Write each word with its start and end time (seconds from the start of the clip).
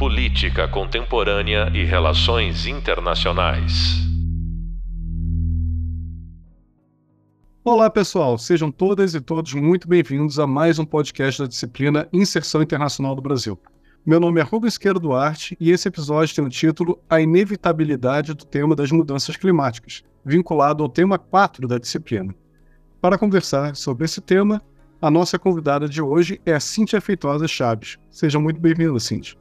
Política 0.00 0.66
Contemporânea 0.66 1.70
e 1.74 1.84
Relações 1.84 2.64
Internacionais. 2.64 3.98
Olá, 7.62 7.90
pessoal. 7.90 8.38
Sejam 8.38 8.72
todas 8.72 9.14
e 9.14 9.20
todos 9.20 9.52
muito 9.52 9.86
bem-vindos 9.86 10.38
a 10.38 10.46
mais 10.46 10.78
um 10.78 10.86
podcast 10.86 11.42
da 11.42 11.46
disciplina 11.46 12.08
Inserção 12.14 12.62
Internacional 12.62 13.14
do 13.14 13.20
Brasil. 13.20 13.60
Meu 14.06 14.18
nome 14.18 14.40
é 14.40 14.42
Rubens 14.42 14.78
Queiro 14.78 14.98
Duarte 14.98 15.54
e 15.60 15.70
esse 15.70 15.86
episódio 15.86 16.34
tem 16.34 16.46
o 16.46 16.48
título 16.48 16.98
A 17.06 17.20
Inevitabilidade 17.20 18.32
do 18.32 18.46
Tema 18.46 18.74
das 18.74 18.90
Mudanças 18.90 19.36
Climáticas, 19.36 20.02
vinculado 20.24 20.82
ao 20.82 20.88
tema 20.88 21.18
4 21.18 21.68
da 21.68 21.76
disciplina. 21.76 22.34
Para 23.02 23.18
conversar 23.18 23.76
sobre 23.76 24.06
esse 24.06 24.22
tema, 24.22 24.62
a 24.98 25.10
nossa 25.10 25.38
convidada 25.38 25.86
de 25.86 26.00
hoje 26.00 26.40
é 26.46 26.54
a 26.54 26.60
Cíntia 26.60 27.02
Feitosa 27.02 27.46
Chaves. 27.46 27.98
Seja 28.10 28.40
muito 28.40 28.58
bem-vinda, 28.58 28.98
Cíntia. 28.98 29.38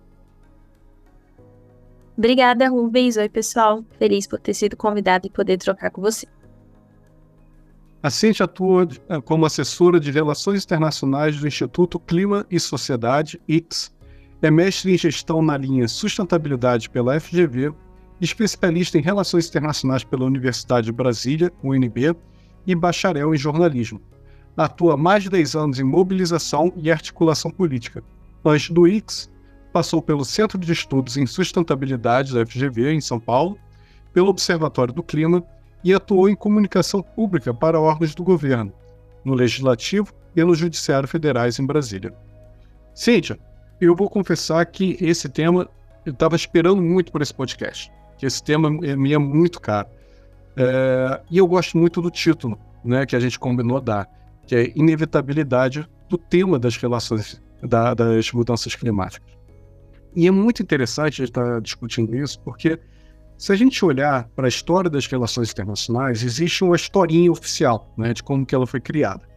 Obrigada, 2.19 2.67
Rubens. 2.67 3.15
Oi, 3.15 3.29
pessoal. 3.29 3.81
Feliz 3.97 4.27
por 4.27 4.41
ter 4.41 4.53
sido 4.53 4.75
convidado 4.75 5.25
e 5.25 5.29
poder 5.29 5.57
trocar 5.57 5.89
com 5.89 6.01
você. 6.01 6.27
A 8.03 8.09
Cintia 8.09 8.43
atua 8.43 8.85
eh, 9.07 9.21
como 9.21 9.45
assessora 9.45 10.01
de 10.01 10.11
Relações 10.11 10.65
Internacionais 10.65 11.39
do 11.39 11.47
Instituto 11.47 11.97
Clima 11.97 12.45
e 12.51 12.59
Sociedade, 12.59 13.41
ICS. 13.47 13.95
É 14.41 14.51
mestre 14.51 14.93
em 14.93 14.97
gestão 14.97 15.41
na 15.41 15.55
linha 15.55 15.87
Sustentabilidade 15.87 16.89
pela 16.89 17.17
FGV, 17.17 17.73
especialista 18.19 18.97
em 18.97 19.01
Relações 19.01 19.47
Internacionais 19.47 20.03
pela 20.03 20.25
Universidade 20.25 20.87
de 20.87 20.91
Brasília, 20.91 21.53
UNB, 21.63 22.13
e 22.67 22.75
bacharel 22.75 23.33
em 23.33 23.37
jornalismo. 23.37 24.01
Atua 24.57 24.97
mais 24.97 25.23
de 25.23 25.29
10 25.29 25.55
anos 25.55 25.79
em 25.79 25.83
mobilização 25.83 26.73
e 26.75 26.91
articulação 26.91 27.49
política. 27.49 28.03
Antes 28.43 28.71
do 28.71 28.85
ICS, 28.85 29.29
passou 29.71 30.01
pelo 30.01 30.25
Centro 30.25 30.57
de 30.57 30.71
Estudos 30.71 31.17
em 31.17 31.25
Sustentabilidade 31.25 32.33
da 32.33 32.45
FGV, 32.45 32.93
em 32.93 33.01
São 33.01 33.19
Paulo, 33.19 33.57
pelo 34.13 34.29
Observatório 34.29 34.93
do 34.93 35.03
Clima 35.03 35.43
e 35.83 35.93
atuou 35.93 36.29
em 36.29 36.35
comunicação 36.35 37.01
pública 37.01 37.53
para 37.53 37.79
órgãos 37.79 38.13
do 38.13 38.23
governo, 38.23 38.73
no 39.23 39.33
Legislativo 39.33 40.13
e 40.35 40.43
no 40.43 40.55
Judiciário 40.55 41.07
Federais 41.07 41.59
em 41.59 41.65
Brasília. 41.65 42.13
Cíntia, 42.93 43.39
eu 43.79 43.95
vou 43.95 44.09
confessar 44.09 44.65
que 44.65 44.97
esse 44.99 45.29
tema 45.29 45.69
eu 46.05 46.11
estava 46.11 46.35
esperando 46.35 46.81
muito 46.81 47.11
por 47.11 47.21
esse 47.21 47.33
podcast, 47.33 47.91
que 48.17 48.25
esse 48.25 48.43
tema 48.43 48.69
me 48.69 49.13
é 49.13 49.17
muito 49.17 49.61
caro. 49.61 49.87
É, 50.57 51.21
e 51.29 51.37
eu 51.37 51.47
gosto 51.47 51.77
muito 51.77 52.01
do 52.01 52.09
título 52.09 52.59
né, 52.83 53.05
que 53.05 53.15
a 53.15 53.19
gente 53.19 53.39
combinou 53.39 53.79
dar, 53.79 54.07
que 54.45 54.55
é 54.55 54.71
Inevitabilidade 54.75 55.87
do 56.09 56.17
tema 56.17 56.57
das 56.57 56.75
relações 56.75 57.41
da, 57.61 57.93
das 57.93 58.31
mudanças 58.31 58.75
climáticas. 58.75 59.38
E 60.15 60.27
é 60.27 60.31
muito 60.31 60.61
interessante 60.61 61.23
estar 61.23 61.61
discutindo 61.61 62.15
isso, 62.15 62.39
porque 62.41 62.79
se 63.37 63.53
a 63.53 63.55
gente 63.55 63.83
olhar 63.85 64.27
para 64.35 64.47
a 64.47 64.49
história 64.49 64.89
das 64.89 65.07
relações 65.07 65.51
internacionais, 65.51 66.23
existe 66.23 66.63
uma 66.63 66.75
historinha 66.75 67.31
oficial 67.31 67.93
né, 67.97 68.13
de 68.13 68.21
como 68.21 68.45
que 68.45 68.53
ela 68.53 68.67
foi 68.67 68.81
criada. 68.81 69.27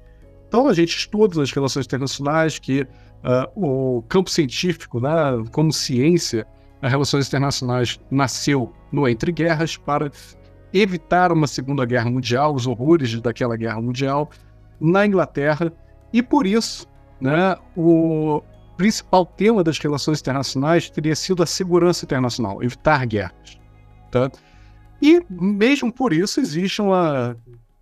Então 0.49 0.67
a 0.67 0.75
gente 0.75 0.97
estuda 0.97 1.41
as 1.41 1.53
relações 1.53 1.87
internacionais, 1.87 2.59
que 2.59 2.83
uh, 2.83 3.99
o 3.99 4.03
campo 4.03 4.29
científico, 4.29 5.01
né, 5.01 5.11
como 5.53 5.73
ciência, 5.73 6.47
as 6.83 6.91
relações 6.91 7.29
internacionais 7.29 8.01
nasceu 8.11 8.73
no 8.91 9.09
entre 9.09 9.31
guerras 9.31 9.77
para 9.77 10.11
evitar 10.75 11.31
uma 11.31 11.47
segunda 11.47 11.85
guerra 11.85 12.11
mundial, 12.11 12.55
os 12.55 12.67
horrores 12.67 13.21
daquela 13.21 13.57
guerra 13.57 13.81
mundial 13.81 14.31
na 14.81 15.07
Inglaterra, 15.07 15.73
e 16.13 16.23
por 16.23 16.47
isso, 16.47 16.89
né, 17.21 17.57
o, 17.77 18.43
principal 18.83 19.25
tema 19.25 19.63
das 19.63 19.79
relações 19.79 20.19
internacionais 20.19 20.91
teria 20.91 21.15
sido 21.15 21.41
a 21.41 21.47
segurança 21.47 22.05
internacional, 22.05 22.61
evitar 22.65 23.07
guerras. 23.07 23.57
Tá? 24.11 24.29
E 25.01 25.25
mesmo 25.31 25.93
por 25.93 26.13
isso 26.13 26.41
existe 26.41 26.83
uma, 26.83 27.37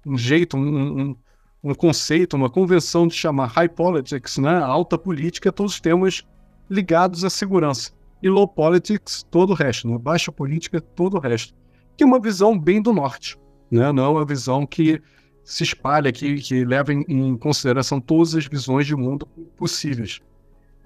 um 0.05 0.19
jeito, 0.19 0.59
um, 0.59 1.17
um, 1.65 1.75
conceito, 1.75 2.37
uma 2.37 2.51
convenção 2.51 3.07
de 3.07 3.15
chamar 3.15 3.47
high 3.47 3.71
politics, 3.71 4.37
né, 4.37 4.59
alta 4.59 4.99
política, 4.99 5.51
todos 5.51 5.73
os 5.73 5.81
temas 5.81 6.23
ligados 6.69 7.25
à 7.25 7.31
segurança. 7.31 7.93
E 8.23 8.29
low 8.29 8.47
politics, 8.47 9.27
todo 9.31 9.53
o 9.53 9.55
resto, 9.55 9.89
né, 9.89 9.97
baixa 9.97 10.31
política, 10.31 10.83
todo 10.83 11.17
o 11.17 11.19
resto. 11.19 11.55
Que 11.97 12.05
é 12.05 12.07
uma 12.07 12.21
visão 12.21 12.59
bem 12.59 12.83
do 12.83 12.93
norte, 12.93 13.39
né, 13.71 13.91
não 13.91 14.05
é 14.05 14.09
uma 14.09 14.27
visão 14.27 14.67
que 14.67 15.01
se 15.43 15.63
espalha, 15.63 16.13
que, 16.13 16.43
que 16.43 16.63
leva 16.63 16.93
em, 16.93 17.07
em 17.09 17.39
consideração 17.39 18.03
todas 18.03 18.35
as 18.35 18.45
visões 18.45 18.87
de 18.87 18.95
mundo 18.95 19.27
possíveis. 19.57 20.21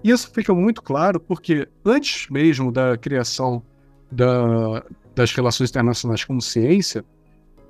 Isso 0.03 0.29
fica 0.31 0.53
muito 0.53 0.81
claro 0.81 1.19
porque 1.19 1.67
antes 1.83 2.27
mesmo 2.29 2.71
da 2.71 2.97
criação 2.97 3.63
da, 4.11 4.83
das 5.15 5.33
relações 5.33 5.69
internacionais 5.69 6.23
como 6.23 6.41
ciência, 6.41 7.03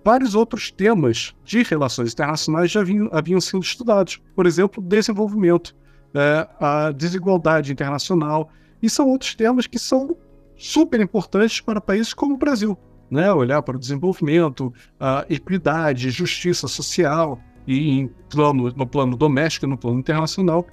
vários 0.03 0.35
outros 0.35 0.69
temas 0.71 1.33
de 1.43 1.63
relações 1.63 2.13
internacionais 2.13 2.69
já 2.71 2.81
haviam, 2.81 3.09
haviam 3.11 3.41
sido 3.41 3.61
estudados. 3.61 4.21
Por 4.35 4.45
exemplo, 4.45 4.83
desenvolvimento, 4.83 5.75
é, 6.13 6.47
a 6.59 6.91
desigualdade 6.91 7.71
internacional, 7.71 8.49
e 8.81 8.89
são 8.89 9.09
outros 9.09 9.33
temas 9.33 9.65
que 9.65 9.79
são 9.79 10.15
super 10.57 10.99
importantes 10.99 11.61
para 11.61 11.81
países 11.81 12.13
como 12.13 12.35
o 12.35 12.37
Brasil. 12.37 12.77
Né? 13.09 13.31
Olhar 13.31 13.61
para 13.61 13.77
o 13.77 13.79
desenvolvimento, 13.79 14.73
a 14.99 15.25
equidade, 15.29 16.09
justiça 16.09 16.67
social, 16.67 17.39
e 17.67 18.09
plano, 18.29 18.71
no 18.75 18.85
plano 18.85 19.17
doméstico 19.17 19.65
e 19.65 19.69
no 19.69 19.77
plano 19.77 19.99
internacional. 19.99 20.65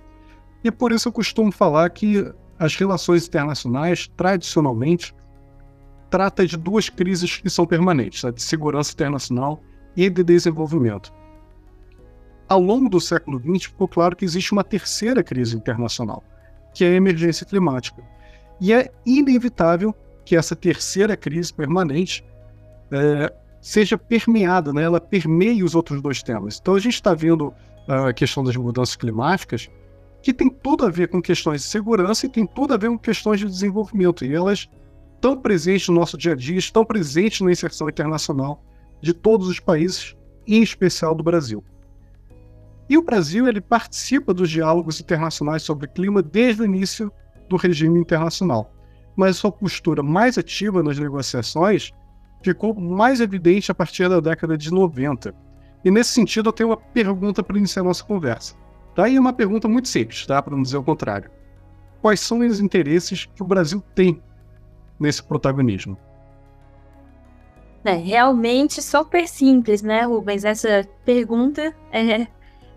E 0.64 0.70
por 0.70 0.92
isso 0.92 1.08
eu 1.08 1.12
costumo 1.12 1.50
falar 1.50 1.88
que 1.90 2.32
as 2.58 2.76
relações 2.76 3.26
internacionais, 3.26 4.08
tradicionalmente, 4.16 5.14
trata 6.08 6.46
de 6.46 6.56
duas 6.56 6.88
crises 6.88 7.38
que 7.38 7.50
são 7.50 7.66
permanentes, 7.66 8.24
a 8.24 8.30
de 8.30 8.42
segurança 8.42 8.92
internacional 8.92 9.60
e 9.96 10.08
de 10.08 10.22
desenvolvimento. 10.22 11.12
Ao 12.48 12.60
longo 12.60 12.88
do 12.88 13.00
século 13.00 13.40
XX, 13.40 13.70
ficou 13.70 13.88
claro 13.88 14.14
que 14.14 14.24
existe 14.24 14.52
uma 14.52 14.62
terceira 14.62 15.22
crise 15.22 15.56
internacional, 15.56 16.22
que 16.74 16.84
é 16.84 16.88
a 16.88 16.94
emergência 16.94 17.46
climática. 17.46 18.02
E 18.60 18.72
é 18.72 18.92
inevitável 19.06 19.94
que 20.24 20.36
essa 20.36 20.54
terceira 20.54 21.16
crise 21.16 21.52
permanente 21.52 22.24
é, 22.92 23.32
seja 23.60 23.96
permeada, 23.96 24.72
né? 24.72 24.82
ela 24.82 25.00
permeie 25.00 25.64
os 25.64 25.74
outros 25.74 26.00
dois 26.00 26.22
temas. 26.22 26.58
Então 26.60 26.74
a 26.74 26.78
gente 26.78 26.94
está 26.94 27.14
vendo 27.14 27.52
a 27.88 28.12
questão 28.12 28.44
das 28.44 28.54
mudanças 28.54 28.96
climáticas 28.96 29.68
que 30.22 30.32
tem 30.32 30.48
tudo 30.48 30.86
a 30.86 30.90
ver 30.90 31.08
com 31.08 31.20
questões 31.20 31.62
de 31.62 31.68
segurança 31.68 32.26
e 32.26 32.28
tem 32.28 32.46
tudo 32.46 32.74
a 32.74 32.76
ver 32.76 32.88
com 32.88 32.98
questões 32.98 33.40
de 33.40 33.46
desenvolvimento. 33.46 34.24
E 34.24 34.34
elas 34.34 34.68
estão 35.14 35.36
presentes 35.36 35.88
no 35.88 35.94
nosso 35.94 36.16
dia 36.16 36.32
a 36.32 36.36
dia, 36.36 36.58
estão 36.58 36.84
presentes 36.84 37.40
na 37.40 37.50
inserção 37.50 37.88
internacional 37.88 38.64
de 39.00 39.12
todos 39.12 39.48
os 39.48 39.58
países, 39.58 40.16
em 40.46 40.62
especial 40.62 41.14
do 41.14 41.22
Brasil. 41.22 41.64
E 42.88 42.96
o 42.96 43.02
Brasil 43.02 43.48
ele 43.48 43.60
participa 43.60 44.32
dos 44.32 44.50
diálogos 44.50 45.00
internacionais 45.00 45.62
sobre 45.62 45.88
clima 45.88 46.22
desde 46.22 46.62
o 46.62 46.64
início 46.64 47.10
do 47.48 47.56
regime 47.56 47.98
internacional. 47.98 48.72
Mas 49.16 49.36
sua 49.36 49.52
postura 49.52 50.02
mais 50.02 50.38
ativa 50.38 50.82
nas 50.82 50.98
negociações 50.98 51.92
ficou 52.42 52.74
mais 52.74 53.20
evidente 53.20 53.70
a 53.70 53.74
partir 53.74 54.08
da 54.08 54.20
década 54.20 54.56
de 54.56 54.70
90. 54.70 55.34
E 55.84 55.90
nesse 55.90 56.10
sentido, 56.10 56.48
eu 56.48 56.52
tenho 56.52 56.70
uma 56.70 56.76
pergunta 56.76 57.42
para 57.42 57.58
iniciar 57.58 57.82
nossa 57.82 58.04
conversa. 58.04 58.54
Daí 58.94 59.14
tá 59.14 59.20
uma 59.20 59.32
pergunta 59.32 59.68
muito 59.68 59.88
simples, 59.88 60.26
tá? 60.26 60.40
Para 60.42 60.54
não 60.54 60.62
dizer 60.62 60.76
o 60.76 60.82
contrário. 60.82 61.30
Quais 62.00 62.20
são 62.20 62.40
os 62.40 62.60
interesses 62.60 63.26
que 63.26 63.42
o 63.42 63.46
Brasil 63.46 63.82
tem 63.94 64.20
nesse 64.98 65.22
protagonismo? 65.22 65.96
É 67.84 67.94
realmente 67.94 68.80
super 68.80 69.26
simples, 69.26 69.82
né, 69.82 70.02
Rubens? 70.02 70.44
Essa 70.44 70.86
pergunta 71.04 71.74
é, 71.90 72.26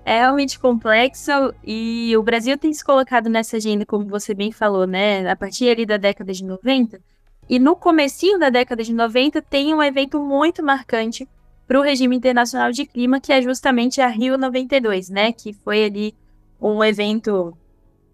é 0.03 0.19
realmente 0.19 0.59
complexa 0.59 1.53
e 1.63 2.15
o 2.17 2.23
Brasil 2.23 2.57
tem 2.57 2.73
se 2.73 2.83
colocado 2.83 3.29
nessa 3.29 3.57
agenda, 3.57 3.85
como 3.85 4.05
você 4.05 4.33
bem 4.33 4.51
falou, 4.51 4.87
né? 4.87 5.29
A 5.29 5.35
partir 5.35 5.69
ali 5.69 5.85
da 5.85 5.97
década 5.97 6.33
de 6.33 6.43
90. 6.43 6.99
E 7.47 7.59
no 7.59 7.75
comecinho 7.75 8.39
da 8.39 8.49
década 8.49 8.83
de 8.83 8.93
90 8.93 9.41
tem 9.43 9.73
um 9.73 9.83
evento 9.83 10.19
muito 10.19 10.63
marcante 10.63 11.27
para 11.67 11.79
o 11.79 11.83
regime 11.83 12.15
internacional 12.15 12.71
de 12.71 12.85
clima, 12.85 13.19
que 13.19 13.33
é 13.33 13.41
justamente 13.41 14.01
a 14.01 14.07
Rio 14.07 14.37
92, 14.37 15.09
né? 15.09 15.31
Que 15.31 15.53
foi 15.53 15.85
ali 15.85 16.15
um 16.61 16.83
evento 16.83 17.55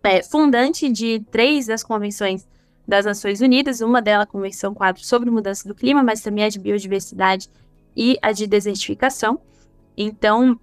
é, 0.04 0.24
fundante 0.24 0.90
de 0.90 1.20
três 1.32 1.68
das 1.68 1.84
convenções 1.84 2.48
das 2.88 3.06
Nações 3.06 3.42
Unidas, 3.42 3.82
uma 3.82 4.02
delas 4.02 4.24
a 4.24 4.30
Convenção 4.30 4.74
Quadro 4.74 5.04
sobre 5.04 5.30
Mudança 5.30 5.68
do 5.68 5.76
Clima, 5.76 6.04
mas 6.04 6.22
também 6.22 6.44
a 6.44 6.50
de 6.50 6.60
Biodiversidade 6.60 7.50
e 7.96 8.18
a 8.22 8.32
de 8.32 8.48
Desertificação. 8.48 9.40
Então, 9.96 10.60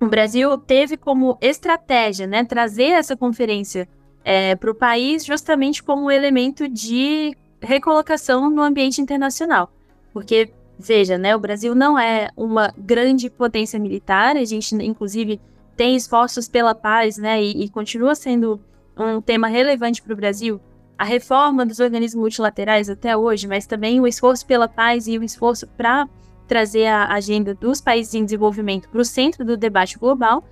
o 0.00 0.06
Brasil 0.06 0.56
teve 0.58 0.96
como 0.96 1.38
estratégia 1.40 2.26
né, 2.26 2.44
trazer 2.44 2.90
essa 2.90 3.16
conferência 3.16 3.88
é, 4.24 4.54
para 4.56 4.70
o 4.70 4.74
país 4.74 5.24
justamente 5.24 5.82
como 5.82 6.06
um 6.06 6.10
elemento 6.10 6.68
de 6.68 7.36
recolocação 7.60 8.50
no 8.50 8.62
ambiente 8.62 9.00
internacional. 9.00 9.72
Porque 10.12 10.50
Veja, 10.78 11.16
né, 11.16 11.36
o 11.36 11.38
Brasil 11.38 11.74
não 11.74 11.98
é 11.98 12.28
uma 12.36 12.72
grande 12.76 13.30
potência 13.30 13.78
militar, 13.78 14.36
a 14.36 14.44
gente, 14.44 14.74
inclusive, 14.74 15.40
tem 15.76 15.94
esforços 15.94 16.48
pela 16.48 16.74
paz, 16.74 17.16
né, 17.16 17.42
e, 17.42 17.64
e 17.64 17.68
continua 17.68 18.14
sendo 18.14 18.60
um 18.96 19.20
tema 19.20 19.46
relevante 19.46 20.02
para 20.02 20.12
o 20.12 20.16
Brasil 20.16 20.60
a 20.98 21.04
reforma 21.04 21.66
dos 21.66 21.80
organismos 21.80 22.20
multilaterais 22.20 22.88
até 22.88 23.16
hoje, 23.16 23.48
mas 23.48 23.66
também 23.66 24.00
o 24.00 24.06
esforço 24.06 24.46
pela 24.46 24.68
paz 24.68 25.06
e 25.06 25.18
o 25.18 25.24
esforço 25.24 25.66
para 25.66 26.08
trazer 26.46 26.86
a 26.86 27.12
agenda 27.12 27.54
dos 27.54 27.80
países 27.80 28.14
em 28.14 28.24
desenvolvimento 28.24 28.88
para 28.88 29.00
o 29.00 29.04
centro 29.04 29.44
do 29.44 29.56
debate 29.56 29.98
global. 29.98 30.44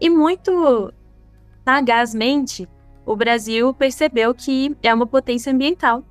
E 0.00 0.08
muito 0.08 0.92
sagazmente, 1.64 2.68
o 3.04 3.14
Brasil 3.14 3.74
percebeu 3.74 4.34
que 4.34 4.74
é 4.82 4.92
uma 4.94 5.06
potência 5.06 5.52
ambiental 5.52 6.02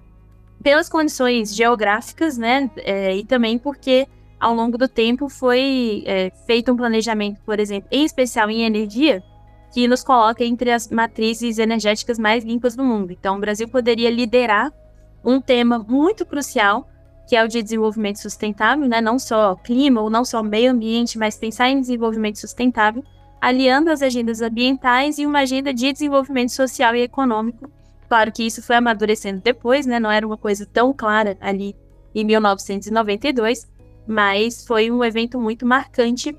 pelas 0.64 0.90
condições 0.90 1.56
geográficas, 1.56 2.38
né? 2.38 2.70
É, 2.78 3.16
e 3.16 3.26
também 3.26 3.58
porque 3.58 4.08
ao 4.40 4.54
longo 4.54 4.78
do 4.78 4.88
tempo 4.88 5.28
foi 5.28 6.04
é, 6.06 6.32
feito 6.46 6.72
um 6.72 6.78
planejamento, 6.78 7.42
por 7.46 7.60
exemplo, 7.60 7.90
em 7.92 8.06
especial 8.06 8.50
em 8.50 8.64
energia, 8.64 9.22
que 9.74 9.88
nos 9.88 10.04
coloca 10.04 10.44
entre 10.44 10.72
as 10.72 10.88
matrizes 10.90 11.60
energéticas 11.60 12.18
mais 12.18 12.44
limpas 12.44 12.76
do 12.76 12.84
mundo. 12.84 13.12
Então, 13.12 13.38
o 13.38 13.40
Brasil 13.40 13.68
poderia 13.68 14.10
liderar 14.10 14.72
um 15.24 15.40
tema 15.40 15.78
muito 15.78 16.26
crucial, 16.26 16.90
que 17.28 17.36
é 17.36 17.44
o 17.44 17.48
de 17.48 17.62
desenvolvimento 17.62 18.18
sustentável, 18.18 18.88
né? 18.88 19.02
não 19.02 19.20
só 19.20 19.56
clima 19.56 20.02
ou 20.02 20.10
não 20.10 20.26
só 20.26 20.42
meio 20.42 20.72
ambiente, 20.72 21.18
mas 21.18 21.38
pensar 21.38 21.70
em 21.70 21.80
desenvolvimento 21.80 22.40
sustentável, 22.40 23.04
aliando 23.40 23.92
as 23.92 24.02
agendas 24.02 24.42
ambientais 24.42 25.20
e 25.20 25.26
uma 25.26 25.40
agenda 25.40 25.74
de 25.74 25.92
desenvolvimento 25.94 26.50
social 26.50 26.96
e 26.96 27.02
econômico. 27.02 27.70
Claro 28.10 28.32
que 28.32 28.44
isso 28.44 28.64
foi 28.64 28.76
amadurecendo 28.76 29.40
depois, 29.40 29.86
né? 29.86 30.00
não 30.00 30.10
era 30.10 30.26
uma 30.26 30.38
coisa 30.38 30.66
tão 30.66 30.92
clara 30.92 31.38
ali 31.40 31.76
em 32.14 32.26
1992, 32.26 33.70
mas 34.08 34.66
foi 34.66 34.90
um 34.90 35.04
evento 35.04 35.40
muito 35.40 35.64
marcante 35.64 36.36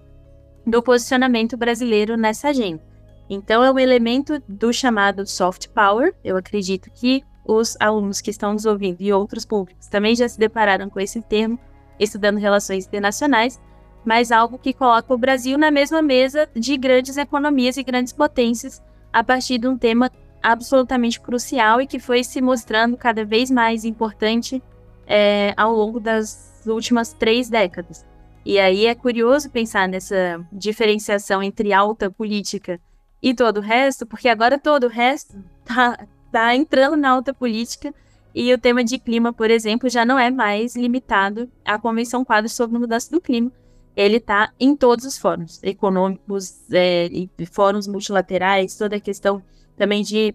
do 0.66 0.82
posicionamento 0.82 1.56
brasileiro 1.56 2.16
nessa 2.16 2.48
agenda. 2.48 2.82
Então, 3.28 3.62
é 3.62 3.70
um 3.70 3.78
elemento 3.78 4.42
do 4.48 4.72
chamado 4.72 5.24
soft 5.24 5.68
power. 5.68 6.12
Eu 6.24 6.36
acredito 6.36 6.90
que 6.90 7.22
os 7.46 7.76
alunos 7.78 8.20
que 8.20 8.30
estão 8.30 8.52
nos 8.52 8.66
ouvindo 8.66 9.00
e 9.00 9.12
outros 9.12 9.44
públicos 9.44 9.86
também 9.86 10.16
já 10.16 10.28
se 10.28 10.36
depararam 10.36 10.90
com 10.90 10.98
esse 10.98 11.22
termo, 11.22 11.56
estudando 12.00 12.38
relações 12.38 12.84
internacionais, 12.84 13.60
mas 14.04 14.32
algo 14.32 14.58
que 14.58 14.72
coloca 14.72 15.14
o 15.14 15.18
Brasil 15.18 15.56
na 15.56 15.70
mesma 15.70 16.02
mesa 16.02 16.48
de 16.52 16.76
grandes 16.76 17.16
economias 17.16 17.76
e 17.76 17.84
grandes 17.84 18.12
potências 18.12 18.82
a 19.12 19.22
partir 19.22 19.58
de 19.58 19.68
um 19.68 19.78
tema 19.78 20.10
absolutamente 20.42 21.20
crucial 21.20 21.80
e 21.80 21.86
que 21.86 21.98
foi 21.98 22.24
se 22.24 22.40
mostrando 22.40 22.96
cada 22.96 23.24
vez 23.24 23.50
mais 23.50 23.84
importante 23.84 24.62
é, 25.06 25.52
ao 25.56 25.74
longo 25.74 25.98
das 26.00 26.62
últimas 26.66 27.12
três 27.12 27.48
décadas. 27.48 28.04
E 28.44 28.58
aí 28.58 28.86
é 28.86 28.94
curioso 28.94 29.50
pensar 29.50 29.88
nessa 29.88 30.40
diferenciação 30.52 31.42
entre 31.42 31.72
alta 31.72 32.10
política 32.10 32.80
e 33.22 33.34
todo 33.34 33.58
o 33.58 33.62
resto, 33.62 34.06
porque 34.06 34.28
agora 34.28 34.58
todo 34.58 34.84
o 34.84 34.88
resto 34.88 35.36
tá, 35.64 36.06
tá 36.32 36.54
entrando 36.54 36.96
na 36.96 37.10
alta 37.10 37.34
política 37.34 37.92
e 38.34 38.52
o 38.54 38.58
tema 38.58 38.84
de 38.84 38.98
clima, 38.98 39.32
por 39.32 39.50
exemplo, 39.50 39.88
já 39.88 40.04
não 40.04 40.18
é 40.18 40.30
mais 40.30 40.76
limitado 40.76 41.50
à 41.64 41.78
Convenção 41.78 42.24
Quadro 42.24 42.48
sobre 42.48 42.78
Mudança 42.78 43.10
do 43.10 43.20
Clima. 43.20 43.50
Ele 43.96 44.18
está 44.18 44.52
em 44.58 44.76
todos 44.76 45.04
os 45.04 45.18
fóruns 45.18 45.60
econômicos, 45.62 46.60
é, 46.72 47.08
fóruns 47.50 47.88
multilaterais, 47.88 48.76
toda 48.76 48.96
a 48.96 49.00
questão 49.00 49.42
também 49.80 50.02
de 50.02 50.34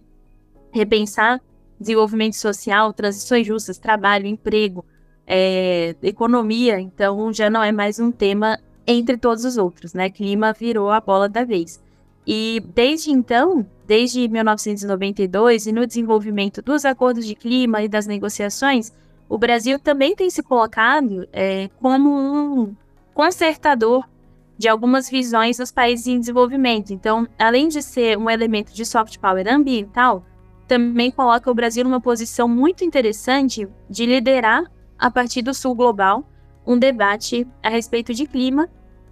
repensar 0.71 1.39
desenvolvimento 1.79 2.33
social, 2.33 2.91
transições 2.91 3.45
justas, 3.45 3.77
trabalho, 3.77 4.25
emprego, 4.25 4.83
é, 5.27 5.95
economia. 6.01 6.79
Então, 6.79 7.31
já 7.31 7.47
não 7.47 7.61
é 7.61 7.71
mais 7.71 7.99
um 7.99 8.11
tema 8.11 8.57
entre 8.87 9.17
todos 9.17 9.45
os 9.45 9.55
outros, 9.55 9.93
né? 9.93 10.09
Clima 10.09 10.51
virou 10.51 10.89
a 10.89 10.99
bola 10.99 11.29
da 11.29 11.43
vez. 11.43 11.79
E 12.25 12.59
desde 12.73 13.11
então, 13.11 13.63
desde 13.85 14.27
1992 14.27 15.67
e 15.67 15.71
no 15.71 15.85
desenvolvimento 15.85 16.59
dos 16.63 16.83
acordos 16.83 17.23
de 17.23 17.35
clima 17.35 17.83
e 17.83 17.87
das 17.87 18.07
negociações, 18.07 18.91
o 19.29 19.37
Brasil 19.37 19.77
também 19.77 20.15
tem 20.15 20.31
se 20.31 20.41
colocado 20.41 21.27
é, 21.31 21.69
como 21.79 22.09
um 22.09 22.75
consertador 23.13 24.09
de 24.57 24.67
algumas 24.67 25.09
visões 25.09 25.57
dos 25.57 25.71
países 25.71 26.07
em 26.07 26.19
desenvolvimento. 26.19 26.91
Então, 26.91 27.27
além 27.37 27.67
de 27.67 27.81
ser 27.81 28.17
um 28.17 28.29
elemento 28.29 28.73
de 28.73 28.85
soft 28.85 29.17
power 29.19 29.47
ambiental, 29.47 30.25
também 30.67 31.11
coloca 31.11 31.49
o 31.49 31.53
Brasil 31.53 31.83
numa 31.83 32.01
posição 32.01 32.47
muito 32.47 32.83
interessante 32.83 33.67
de 33.89 34.05
liderar, 34.05 34.63
a 34.97 35.11
partir 35.11 35.41
do 35.41 35.53
Sul 35.53 35.75
Global, 35.75 36.23
um 36.65 36.79
debate 36.79 37.45
a 37.61 37.69
respeito 37.69 38.13
de 38.13 38.25
clima 38.25 38.69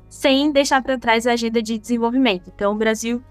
sem 0.09 0.51
deixar 0.51 0.81
para 0.81 0.97
trás 0.97 1.27
a 1.27 1.33
agenda 1.33 1.61
de 1.61 1.77
desenvolvimento. 1.77 2.51
Então, 2.53 2.73
o 2.73 2.77
Brasil, 2.77 3.21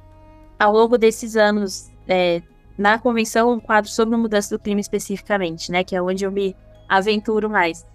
ao 0.59 0.73
longo 0.73 0.99
desses 0.99 1.37
anos, 1.37 1.91
é, 2.07 2.43
na 2.77 2.99
convenção, 2.99 3.53
um 3.53 3.61
quadro 3.61 3.91
sobre 3.91 4.15
a 4.15 4.19
mudança 4.19 4.57
do 4.57 4.63
clima 4.63 4.81
especificamente, 4.81 5.73
né, 5.73 5.83
que 5.83 5.97
é 5.97 6.03
onde 6.03 6.25
eu 6.25 6.33
me 6.33 6.55
aventuro 6.89 7.49
mais. 7.49 7.87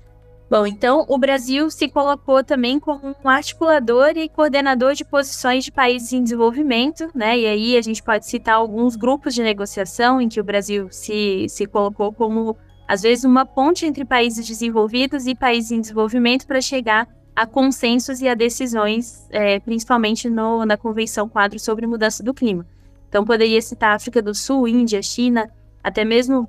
Bom, 0.49 0.65
então 0.65 1.05
o 1.09 1.17
Brasil 1.17 1.69
se 1.69 1.89
colocou 1.89 2.41
também 2.41 2.79
como 2.79 3.13
um 3.23 3.27
articulador 3.29 4.13
e 4.15 4.29
coordenador 4.29 4.93
de 4.93 5.03
posições 5.03 5.65
de 5.65 5.71
países 5.73 6.13
em 6.13 6.23
desenvolvimento, 6.23 7.09
né? 7.13 7.37
E 7.37 7.45
aí 7.45 7.77
a 7.77 7.81
gente 7.81 8.01
pode 8.01 8.25
citar 8.25 8.55
alguns 8.55 8.95
grupos 8.95 9.33
de 9.33 9.43
negociação 9.43 10.21
em 10.21 10.29
que 10.29 10.39
o 10.39 10.43
Brasil 10.43 10.87
se, 10.89 11.47
se 11.49 11.65
colocou 11.65 12.13
como, 12.13 12.55
às 12.87 13.01
vezes, 13.01 13.25
uma 13.25 13.45
ponte 13.45 13.85
entre 13.85 14.05
países 14.05 14.47
desenvolvidos 14.47 15.27
e 15.27 15.35
países 15.35 15.71
em 15.71 15.81
desenvolvimento 15.81 16.47
para 16.47 16.61
chegar 16.61 17.09
a 17.35 17.45
consensos 17.45 18.21
e 18.21 18.29
a 18.29 18.33
decisões, 18.33 19.27
é, 19.29 19.59
principalmente 19.59 20.29
no, 20.29 20.65
na 20.65 20.77
Convenção 20.77 21.27
Quadro 21.27 21.59
sobre 21.59 21.85
Mudança 21.85 22.23
do 22.23 22.33
Clima. 22.33 22.65
Então, 23.09 23.25
poderia 23.25 23.61
citar 23.61 23.95
África 23.95 24.21
do 24.21 24.33
Sul, 24.33 24.65
Índia, 24.65 25.01
China, 25.01 25.51
até 25.83 26.05
mesmo 26.05 26.47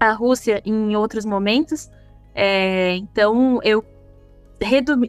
a 0.00 0.12
Rússia 0.12 0.62
em 0.64 0.96
outros 0.96 1.26
momentos. 1.26 1.90
É, 2.34 2.96
então, 2.96 3.60
eu 3.62 3.84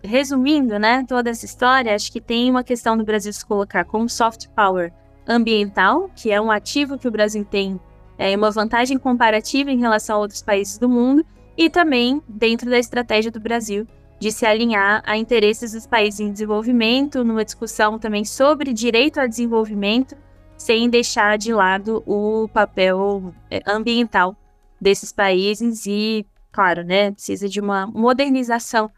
resumindo, 0.03 0.77
né, 0.77 1.03
toda 1.07 1.29
essa 1.29 1.45
história, 1.45 1.95
acho 1.95 2.11
que 2.11 2.21
tem 2.21 2.49
uma 2.49 2.63
questão 2.63 2.95
do 2.97 3.03
Brasil 3.03 3.33
se 3.33 3.45
colocar 3.45 3.83
como 3.83 4.07
soft 4.07 4.47
power 4.55 4.93
ambiental, 5.27 6.09
que 6.15 6.31
é 6.31 6.39
um 6.39 6.51
ativo 6.51 6.97
que 6.97 7.07
o 7.07 7.11
Brasil 7.11 7.43
tem, 7.43 7.79
é 8.17 8.35
uma 8.35 8.51
vantagem 8.51 8.97
comparativa 8.97 9.71
em 9.71 9.79
relação 9.79 10.17
a 10.17 10.19
outros 10.19 10.41
países 10.41 10.77
do 10.77 10.87
mundo, 10.87 11.25
e 11.57 11.69
também 11.69 12.21
dentro 12.27 12.69
da 12.69 12.77
estratégia 12.77 13.31
do 13.31 13.39
Brasil 13.39 13.85
de 14.19 14.31
se 14.31 14.45
alinhar 14.45 15.01
a 15.05 15.17
interesses 15.17 15.71
dos 15.71 15.87
países 15.87 16.19
em 16.19 16.31
desenvolvimento, 16.31 17.23
numa 17.23 17.45
discussão 17.45 17.97
também 17.97 18.25
sobre 18.25 18.73
direito 18.73 19.19
ao 19.19 19.27
desenvolvimento, 19.27 20.15
sem 20.57 20.89
deixar 20.89 21.37
de 21.37 21.53
lado 21.53 22.03
o 22.05 22.49
papel 22.49 23.33
é, 23.49 23.61
ambiental 23.65 24.35
desses 24.79 25.13
países 25.13 25.85
e, 25.85 26.25
claro, 26.51 26.83
né, 26.83 27.11
precisa 27.11 27.47
de 27.47 27.59
uma 27.59 27.87
modernização 27.87 28.91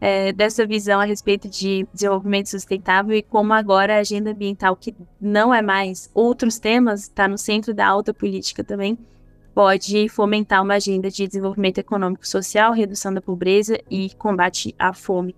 é, 0.00 0.32
dessa 0.32 0.66
visão 0.66 1.00
a 1.00 1.04
respeito 1.04 1.48
de 1.48 1.86
desenvolvimento 1.92 2.48
sustentável 2.48 3.16
e 3.16 3.22
como 3.22 3.52
agora 3.52 3.96
a 3.96 4.00
agenda 4.00 4.30
ambiental, 4.30 4.76
que 4.76 4.94
não 5.20 5.54
é 5.54 5.62
mais 5.62 6.10
outros 6.14 6.58
temas, 6.58 7.02
está 7.02 7.26
no 7.26 7.38
centro 7.38 7.72
da 7.72 7.86
alta 7.86 8.12
política 8.12 8.62
também, 8.62 8.98
pode 9.54 10.08
fomentar 10.10 10.62
uma 10.62 10.74
agenda 10.74 11.10
de 11.10 11.26
desenvolvimento 11.26 11.78
econômico 11.78 12.26
social, 12.28 12.72
redução 12.72 13.12
da 13.14 13.22
pobreza 13.22 13.80
e 13.90 14.10
combate 14.16 14.74
à 14.78 14.92
fome 14.92 15.34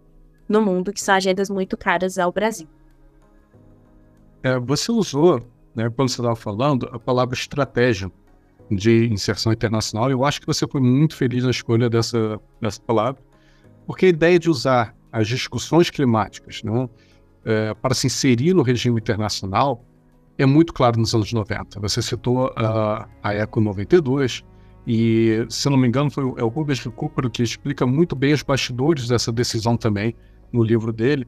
no 0.48 0.60
mundo, 0.60 0.92
que 0.92 1.00
são 1.00 1.14
agendas 1.14 1.48
muito 1.48 1.76
caras 1.76 2.18
ao 2.18 2.32
Brasil. 2.32 2.66
É, 4.42 4.58
você 4.58 4.90
usou, 4.90 5.46
né, 5.75 5.88
quando 5.90 6.08
você 6.08 6.20
estava 6.20 6.34
falando, 6.34 6.88
a 6.92 6.98
palavra 6.98 7.34
estratégia 7.34 8.10
de 8.70 9.06
inserção 9.12 9.52
internacional. 9.52 10.10
Eu 10.10 10.25
acho 10.25 10.40
que 10.40 10.46
você 10.46 10.66
foi 10.66 10.80
muito 10.80 11.16
feliz 11.16 11.44
na 11.44 11.50
escolha 11.50 11.88
dessa, 11.88 12.40
dessa 12.60 12.80
palavra, 12.80 13.20
porque 13.87 14.06
a 14.06 14.08
ideia 14.08 14.38
de 14.38 14.50
usar 14.50 14.94
as 15.10 15.26
discussões 15.26 15.90
climáticas 15.90 16.62
né, 16.62 16.88
é, 17.44 17.75
para 17.75 17.94
se 17.94 18.06
inserir 18.06 18.54
no 18.54 18.62
regime 18.62 19.00
internacional 19.00 19.84
é 20.37 20.46
muito 20.46 20.72
claro 20.72 21.00
nos 21.00 21.14
anos 21.14 21.32
90. 21.32 21.80
Você 21.80 22.00
citou 22.00 22.52
a, 22.56 23.08
a 23.22 23.34
Eco 23.34 23.60
92, 23.60 24.44
e, 24.87 25.44
se 25.50 25.68
não 25.68 25.76
me 25.76 25.88
engano, 25.88 26.10
foi 26.10 26.25
é 26.38 26.44
o 26.44 26.48
Rubens 26.48 26.80
Recupero 26.80 27.28
que 27.28 27.42
explica 27.42 27.87
muito 27.87 28.14
bem 28.16 28.32
os 28.32 28.42
bastidores 28.42 29.08
dessa 29.08 29.30
decisão 29.30 29.76
também 29.76 30.14
no 30.52 30.62
livro 30.62 30.92
dele, 30.92 31.26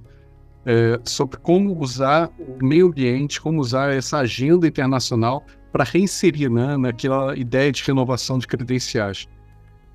é, 0.64 1.00
sobre 1.04 1.38
como 1.38 1.78
usar 1.78 2.30
o 2.38 2.64
meio 2.64 2.86
ambiente, 2.86 3.40
como 3.40 3.60
usar 3.60 3.92
essa 3.92 4.18
agenda 4.18 4.66
internacional 4.66 5.44
para 5.72 5.84
reinserir 5.84 6.50
né, 6.50 6.76
naquela 6.76 7.36
ideia 7.36 7.70
de 7.70 7.82
renovação 7.82 8.38
de 8.38 8.46
credenciais. 8.46 9.28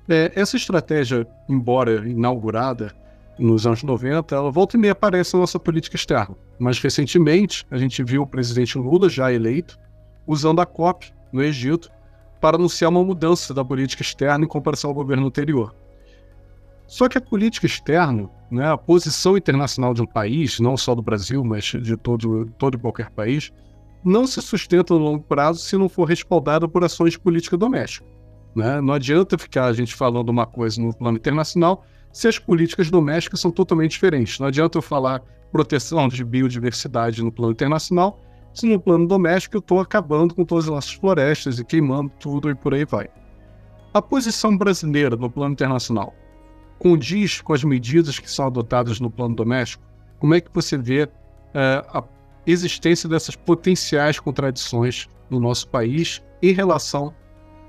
É, 0.08 0.32
essa 0.34 0.56
estratégia, 0.56 1.26
embora 1.48 2.08
inaugurada, 2.08 2.94
nos 3.38 3.66
anos 3.66 3.82
90, 3.82 4.34
ela 4.34 4.50
volta 4.50 4.76
e 4.76 4.80
meia 4.80 4.92
aparece 4.92 5.34
na 5.34 5.40
nossa 5.40 5.58
política 5.58 5.96
externa. 5.96 6.34
Mais 6.58 6.78
recentemente, 6.78 7.66
a 7.70 7.76
gente 7.76 8.02
viu 8.02 8.22
o 8.22 8.26
presidente 8.26 8.78
Lula, 8.78 9.08
já 9.08 9.32
eleito, 9.32 9.78
usando 10.26 10.60
a 10.60 10.66
COP 10.66 11.12
no 11.32 11.42
Egito 11.42 11.90
para 12.40 12.56
anunciar 12.56 12.90
uma 12.90 13.04
mudança 13.04 13.52
da 13.52 13.64
política 13.64 14.02
externa 14.02 14.44
em 14.44 14.48
comparação 14.48 14.90
ao 14.90 14.94
governo 14.94 15.26
anterior. 15.26 15.74
Só 16.86 17.08
que 17.08 17.18
a 17.18 17.20
política 17.20 17.66
externa, 17.66 18.30
né, 18.50 18.70
a 18.70 18.78
posição 18.78 19.36
internacional 19.36 19.92
de 19.92 20.02
um 20.02 20.06
país, 20.06 20.60
não 20.60 20.76
só 20.76 20.94
do 20.94 21.02
Brasil, 21.02 21.44
mas 21.44 21.64
de 21.64 21.96
todo, 21.96 22.46
todo 22.58 22.76
e 22.76 22.80
qualquer 22.80 23.10
país, 23.10 23.52
não 24.06 24.24
se 24.24 24.40
sustenta 24.40 24.94
no 24.94 25.00
longo 25.00 25.24
prazo 25.24 25.58
se 25.58 25.76
não 25.76 25.88
for 25.88 26.04
respaldada 26.04 26.68
por 26.68 26.84
ações 26.84 27.12
de 27.12 27.18
política 27.18 27.56
doméstica. 27.56 28.06
Né? 28.54 28.80
Não 28.80 28.94
adianta 28.94 29.36
ficar 29.36 29.64
a 29.66 29.72
gente 29.72 29.96
falando 29.96 30.28
uma 30.28 30.46
coisa 30.46 30.80
no 30.80 30.96
plano 30.96 31.18
internacional 31.18 31.84
se 32.12 32.28
as 32.28 32.38
políticas 32.38 32.88
domésticas 32.88 33.40
são 33.40 33.50
totalmente 33.50 33.90
diferentes. 33.90 34.38
Não 34.38 34.46
adianta 34.46 34.78
eu 34.78 34.82
falar 34.82 35.22
proteção 35.50 36.08
de 36.08 36.24
biodiversidade 36.24 37.22
no 37.22 37.32
plano 37.32 37.52
internacional 37.52 38.20
se 38.54 38.66
no 38.66 38.80
plano 38.80 39.08
doméstico 39.08 39.56
eu 39.56 39.60
estou 39.60 39.80
acabando 39.80 40.34
com 40.34 40.44
todas 40.44 40.66
as 40.66 40.70
nossas 40.70 40.92
florestas 40.92 41.58
e 41.58 41.64
queimando 41.64 42.10
tudo 42.20 42.48
e 42.48 42.54
por 42.54 42.74
aí 42.74 42.84
vai. 42.84 43.08
A 43.92 44.00
posição 44.00 44.56
brasileira 44.56 45.16
no 45.16 45.28
plano 45.28 45.52
internacional 45.52 46.14
condiz 46.78 47.40
com 47.40 47.52
as 47.52 47.64
medidas 47.64 48.20
que 48.20 48.30
são 48.30 48.46
adotadas 48.46 49.00
no 49.00 49.10
plano 49.10 49.34
doméstico? 49.34 49.82
Como 50.20 50.32
é 50.32 50.40
que 50.40 50.50
você 50.54 50.78
vê 50.78 51.08
é, 51.52 51.84
a 51.88 52.00
existência 52.46 53.08
dessas 53.08 53.34
potenciais 53.34 54.20
contradições 54.20 55.08
no 55.28 55.40
nosso 55.40 55.68
país 55.68 56.22
em 56.42 56.52
relação 56.52 57.14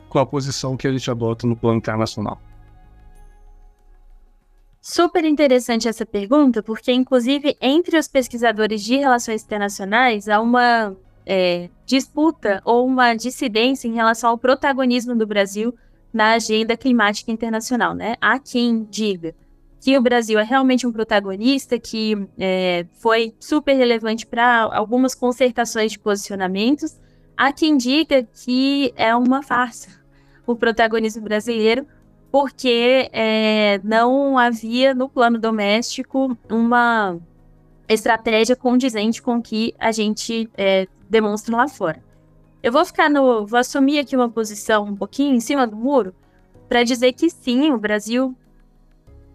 com 0.10 0.20
a 0.20 0.26
posição 0.26 0.78
que 0.78 0.88
a 0.88 0.92
gente 0.92 1.10
adota 1.10 1.48
no 1.48 1.56
plano 1.56 1.78
internacional? 1.78 2.40
Super 4.82 5.26
interessante 5.26 5.88
essa 5.88 6.06
pergunta, 6.06 6.64
porque, 6.64 6.94
inclusive, 6.94 7.58
entre 7.60 7.98
os 7.98 8.08
pesquisadores 8.08 8.82
de 8.82 8.96
relações 8.96 9.44
internacionais 9.44 10.30
há 10.30 10.40
uma 10.40 10.96
é, 11.26 11.70
disputa 11.86 12.62
ou 12.64 12.86
uma 12.88 13.14
dissidência 13.14 13.88
em 13.88 13.94
relação 13.94 14.30
ao 14.30 14.38
protagonismo 14.38 15.14
do 15.14 15.28
Brasil 15.28 15.76
na 16.14 16.34
agenda 16.34 16.78
climática 16.78 17.32
internacional. 17.32 17.94
Né? 17.94 18.16
Há 18.22 18.40
quem 18.40 18.86
diga 18.86 19.36
que 19.88 19.98
o 19.98 20.02
Brasil 20.02 20.38
é 20.38 20.44
realmente 20.44 20.86
um 20.86 20.92
protagonista, 20.92 21.80
que 21.80 22.28
é, 22.38 22.86
foi 23.00 23.34
super 23.40 23.74
relevante 23.74 24.26
para 24.26 24.64
algumas 24.64 25.16
concertações 25.16 25.94
de 25.94 26.00
posicionamentos. 26.00 27.00
Há 27.38 27.54
quem 27.54 27.78
diga 27.78 28.28
que 28.44 28.94
é 28.98 29.16
uma 29.16 29.42
farsa 29.42 29.92
o 30.46 30.58
protagonismo 30.58 31.22
brasileiro, 31.22 31.88
porque 32.30 33.10
é, 33.14 33.80
não 33.82 34.38
havia 34.38 34.94
no 34.94 35.08
plano 35.08 35.40
doméstico 35.40 36.38
uma 36.52 37.18
estratégia 37.88 38.58
condizente 38.58 39.22
com 39.22 39.38
o 39.38 39.42
que 39.42 39.74
a 39.80 39.94
gente 39.94 40.50
é, 40.58 40.86
demonstra 41.10 41.56
lá 41.56 41.68
fora. 41.70 42.04
Eu 42.62 42.74
vou 42.74 42.84
ficar 42.84 43.10
no. 43.10 43.46
vou 43.46 43.58
assumir 43.58 44.00
aqui 44.00 44.18
uma 44.18 44.28
posição 44.28 44.84
um 44.84 44.98
pouquinho 44.98 45.34
em 45.34 45.40
cima 45.40 45.66
do 45.66 45.78
muro 45.78 46.14
para 46.68 46.84
dizer 46.84 47.14
que 47.14 47.30
sim, 47.30 47.72
o 47.72 47.78
Brasil 47.78 48.36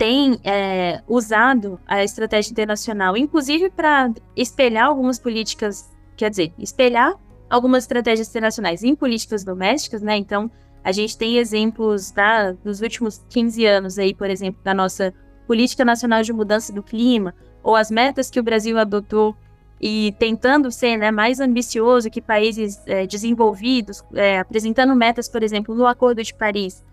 tem 0.03 0.41
é, 0.43 1.01
usado 1.07 1.79
a 1.87 2.03
estratégia 2.03 2.51
internacional, 2.51 3.17
inclusive 3.17 3.71
para 3.71 4.11
espelhar 4.37 4.87
algumas 4.87 5.17
políticas, 5.17 5.89
quer 6.17 6.29
dizer, 6.29 6.53
espelhar 6.59 7.15
algumas 7.49 7.85
estratégias 7.85 8.29
internacionais 8.29 8.83
em 8.83 8.97
políticas 8.97 9.45
domésticas, 9.45 10.03
né? 10.03 10.17
Então, 10.17 10.51
a 10.83 10.91
gente 10.91 11.17
tem 11.17 11.39
exemplos 11.39 12.11
tá, 12.11 12.51
dos 12.51 12.81
últimos 12.81 13.25
15 13.31 13.65
anos 13.65 13.97
aí, 13.97 14.13
por 14.13 14.29
exemplo, 14.29 14.61
da 14.65 14.75
nossa 14.75 15.15
Política 15.47 15.85
Nacional 15.85 16.25
de 16.25 16.33
Mudança 16.33 16.73
do 16.73 16.83
Clima, 16.83 17.33
ou 17.63 17.77
as 17.77 17.89
metas 17.89 18.29
que 18.29 18.41
o 18.41 18.43
Brasil 18.43 18.79
adotou 18.79 19.37
e 19.81 20.17
tentando 20.19 20.73
ser 20.73 20.97
né, 20.97 21.13
mais 21.13 21.39
ambicioso 21.39 22.11
que 22.11 22.21
países 22.21 22.83
é, 22.87 23.07
desenvolvidos, 23.07 24.03
é, 24.15 24.41
apresentando 24.41 24.97
metas, 24.97 25.29
por 25.29 25.45
exemplo, 25.45 25.77
no 25.77 25.87
Acordo 25.87 26.25
de 26.25 26.35
Paris, 26.35 26.85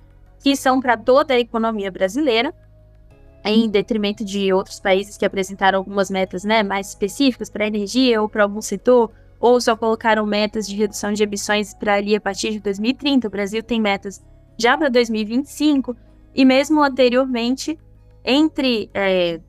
que 0.43 0.55
são 0.55 0.79
para 0.79 0.95
toda 0.95 1.33
a 1.33 1.39
economia 1.39 1.89
brasileira, 1.89 2.53
em 3.43 3.69
detrimento 3.69 4.23
de 4.23 4.51
outros 4.51 4.79
países 4.79 5.17
que 5.17 5.25
apresentaram 5.25 5.79
algumas 5.79 6.09
metas 6.09 6.43
né, 6.43 6.61
mais 6.63 6.89
específicas 6.89 7.49
para 7.49 7.63
a 7.63 7.67
energia 7.67 8.21
ou 8.21 8.27
para 8.27 8.43
algum 8.43 8.61
setor, 8.61 9.11
ou 9.39 9.59
só 9.61 9.75
colocaram 9.75 10.25
metas 10.25 10.67
de 10.67 10.75
redução 10.75 11.13
de 11.13 11.23
emissões 11.23 11.73
para 11.73 11.95
ali 11.95 12.15
a 12.15 12.21
partir 12.21 12.51
de 12.51 12.59
2030. 12.59 13.27
O 13.27 13.31
Brasil 13.31 13.63
tem 13.63 13.79
metas 13.79 14.21
já 14.57 14.77
para 14.77 14.89
2025, 14.89 15.95
e 16.35 16.43
mesmo 16.43 16.83
anteriormente, 16.83 17.79
entre 18.25 18.89
é, 18.93 19.39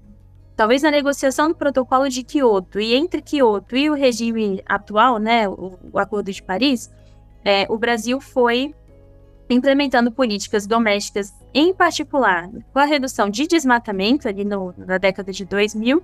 talvez 0.56 0.82
na 0.82 0.90
negociação 0.90 1.48
do 1.48 1.54
protocolo 1.54 2.08
de 2.08 2.22
Kyoto 2.22 2.78
e 2.78 2.94
entre 2.94 3.20
Kyoto 3.20 3.76
e 3.76 3.90
o 3.90 3.94
regime 3.94 4.62
atual, 4.64 5.18
né, 5.18 5.48
o, 5.48 5.78
o 5.92 5.98
Acordo 5.98 6.32
de 6.32 6.42
Paris, 6.42 6.90
é, 7.44 7.66
o 7.68 7.76
Brasil 7.76 8.20
foi 8.20 8.74
implementando 9.50 10.12
políticas 10.12 10.66
domésticas, 10.66 11.34
em 11.52 11.74
particular 11.74 12.48
com 12.72 12.78
a 12.78 12.84
redução 12.84 13.28
de 13.28 13.46
desmatamento 13.46 14.28
ali 14.28 14.44
no, 14.44 14.72
na 14.78 14.96
década 14.96 15.32
de 15.32 15.44
2000 15.44 16.02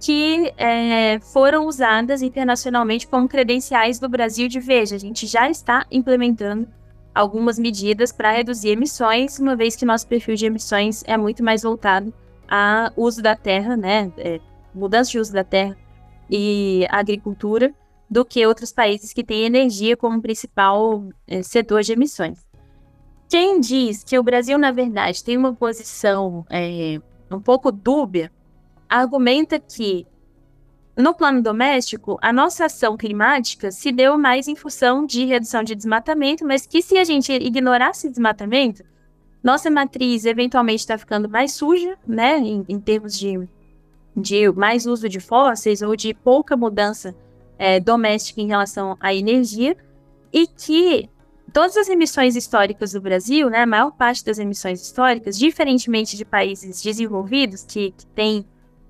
que 0.00 0.52
é, 0.58 1.18
foram 1.20 1.66
usadas 1.66 2.20
internacionalmente 2.20 3.06
como 3.08 3.26
credenciais 3.26 3.98
do 3.98 4.06
Brasil 4.06 4.48
de 4.48 4.60
veja, 4.60 4.96
a 4.96 4.98
gente 4.98 5.26
já 5.26 5.48
está 5.48 5.86
implementando 5.90 6.68
algumas 7.14 7.58
medidas 7.58 8.12
para 8.12 8.32
reduzir 8.32 8.70
emissões, 8.70 9.38
uma 9.38 9.56
vez 9.56 9.76
que 9.76 9.86
nosso 9.86 10.06
perfil 10.06 10.34
de 10.34 10.44
emissões 10.44 11.02
é 11.06 11.16
muito 11.16 11.42
mais 11.42 11.62
voltado 11.62 12.12
a 12.46 12.92
uso 12.96 13.22
da 13.22 13.34
terra, 13.34 13.76
né, 13.78 14.12
é, 14.18 14.40
mudança 14.74 15.10
de 15.10 15.18
uso 15.18 15.32
da 15.32 15.44
terra 15.44 15.76
e 16.28 16.86
agricultura, 16.90 17.72
do 18.10 18.24
que 18.24 18.46
outros 18.46 18.72
países 18.72 19.12
que 19.12 19.24
têm 19.24 19.44
energia 19.44 19.96
como 19.96 20.20
principal 20.20 21.08
é, 21.26 21.42
setor 21.42 21.82
de 21.82 21.92
emissões. 21.92 22.44
Quem 23.34 23.58
diz 23.58 24.04
que 24.04 24.16
o 24.16 24.22
Brasil, 24.22 24.56
na 24.56 24.70
verdade, 24.70 25.24
tem 25.24 25.36
uma 25.36 25.52
posição 25.52 26.46
é, 26.48 27.00
um 27.28 27.40
pouco 27.40 27.72
dúbia 27.72 28.30
argumenta 28.88 29.58
que, 29.58 30.06
no 30.96 31.12
plano 31.12 31.42
doméstico, 31.42 32.16
a 32.22 32.32
nossa 32.32 32.66
ação 32.66 32.96
climática 32.96 33.72
se 33.72 33.90
deu 33.90 34.16
mais 34.16 34.46
em 34.46 34.54
função 34.54 35.04
de 35.04 35.24
redução 35.24 35.64
de 35.64 35.74
desmatamento, 35.74 36.46
mas 36.46 36.64
que 36.64 36.80
se 36.80 36.96
a 36.96 37.02
gente 37.02 37.32
ignorasse 37.32 38.08
desmatamento, 38.08 38.84
nossa 39.42 39.68
matriz 39.68 40.24
eventualmente 40.24 40.82
está 40.82 40.96
ficando 40.96 41.28
mais 41.28 41.54
suja, 41.54 41.98
né, 42.06 42.38
em, 42.38 42.64
em, 42.68 42.78
termos 42.78 43.18
de, 43.18 43.48
de 44.16 44.48
mais 44.52 44.86
uso 44.86 45.08
de 45.08 45.18
fósseis 45.18 45.82
ou 45.82 45.96
de 45.96 46.14
pouca 46.14 46.56
mudança 46.56 47.12
é, 47.58 47.80
doméstica 47.80 48.40
em 48.40 48.46
relação 48.46 48.96
à 49.00 49.12
energia, 49.12 49.76
e 50.32 50.46
que 50.46 51.10
todas 51.54 51.76
as 51.76 51.88
emissões 51.88 52.34
históricas 52.34 52.92
do 52.92 53.00
Brasil, 53.00 53.48
né, 53.48 53.62
a 53.62 53.66
maior 53.66 53.92
parte 53.92 54.24
das 54.24 54.40
emissões 54.40 54.82
históricas, 54.82 55.38
diferentemente 55.38 56.16
de 56.16 56.24
países 56.24 56.82
desenvolvidos 56.82 57.64
que, 57.64 57.92
que 57.92 58.06
têm 58.08 58.44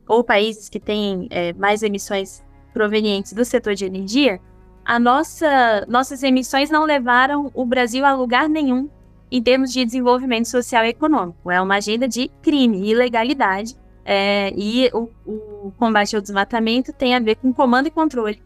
ou 0.09 0.25
países 0.25 0.71
que 0.71 0.80
têm 0.80 1.28
é, 1.30 1.52
mais 1.52 1.83
emissões 1.83 2.42
provenientes 2.73 3.35
do 3.35 3.44
setor 3.44 3.75
de 3.75 3.85
energia, 3.85 4.40
a 4.83 4.99
nossa, 4.99 5.85
nossas 5.87 6.23
emissões 6.23 6.71
não 6.71 6.85
levaram 6.85 7.50
o 7.54 7.66
Brasil 7.66 8.04
a 8.04 8.14
lugar 8.14 8.49
nenhum 8.49 8.88
em 9.30 9.42
termos 9.42 9.71
de 9.71 9.85
desenvolvimento 9.85 10.47
social 10.47 10.85
e 10.85 10.88
econômico. 10.88 11.50
É 11.50 11.61
uma 11.61 11.76
agenda 11.76 12.09
de 12.09 12.30
crime 12.42 12.90
ilegalidade. 12.90 13.76
É, 14.06 14.52
e 14.54 14.90
o, 14.92 15.09
o 15.25 15.73
combate 15.78 16.14
ao 16.14 16.21
desmatamento 16.21 16.92
tem 16.92 17.14
a 17.14 17.21
ver 17.21 17.37
com 17.37 17.52
comando 17.54 17.87
e 17.88 17.90
controle 17.90 18.42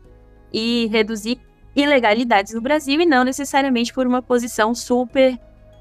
e 0.53 0.87
reduzir 0.87 1.41
ilegalidades 1.83 2.55
no 2.55 2.61
Brasil 2.61 3.01
e 3.01 3.07
não 3.07 3.25
necessariamente 3.25 3.93
por 3.93 4.07
uma 4.07 4.23
posição 4.23 4.75
super 4.75 5.39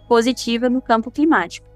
positiva 0.08 0.70
no 0.70 0.82
campo 0.82 1.12
climático 1.12 1.68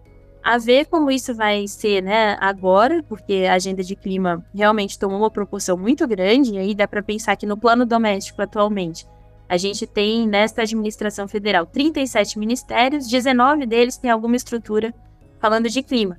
a 0.43 0.57
ver 0.57 0.85
como 0.85 1.11
isso 1.11 1.35
vai 1.35 1.67
ser, 1.67 2.01
né, 2.01 2.35
agora, 2.39 3.03
porque 3.03 3.45
a 3.47 3.53
agenda 3.53 3.83
de 3.83 3.95
clima 3.95 4.43
realmente 4.53 4.97
tomou 4.97 5.19
uma 5.19 5.29
proporção 5.29 5.77
muito 5.77 6.07
grande, 6.07 6.53
e 6.53 6.57
aí 6.57 6.73
dá 6.73 6.87
para 6.87 7.03
pensar 7.03 7.35
que 7.35 7.45
no 7.45 7.57
plano 7.57 7.85
doméstico 7.85 8.41
atualmente 8.41 9.05
a 9.47 9.57
gente 9.57 9.85
tem 9.85 10.25
nesta 10.27 10.61
administração 10.61 11.27
federal 11.27 11.65
37 11.65 12.39
ministérios, 12.39 13.07
19 13.07 13.65
deles 13.65 13.97
têm 13.97 14.09
alguma 14.09 14.35
estrutura 14.35 14.93
falando 15.39 15.69
de 15.69 15.83
clima. 15.83 16.17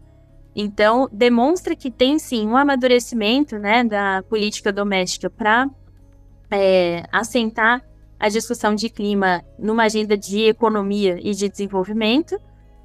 Então, 0.54 1.08
demonstra 1.10 1.74
que 1.74 1.90
tem 1.90 2.18
sim 2.18 2.46
um 2.46 2.58
amadurecimento 2.58 3.58
né, 3.58 3.82
da 3.82 4.22
política 4.28 4.70
doméstica 4.70 5.30
para 5.30 5.66
é, 6.50 7.04
assentar 7.10 7.82
a 8.22 8.28
discussão 8.28 8.74
de 8.74 8.88
clima 8.88 9.44
numa 9.58 9.84
agenda 9.84 10.16
de 10.16 10.44
economia 10.44 11.18
e 11.20 11.34
de 11.34 11.48
desenvolvimento 11.48 12.40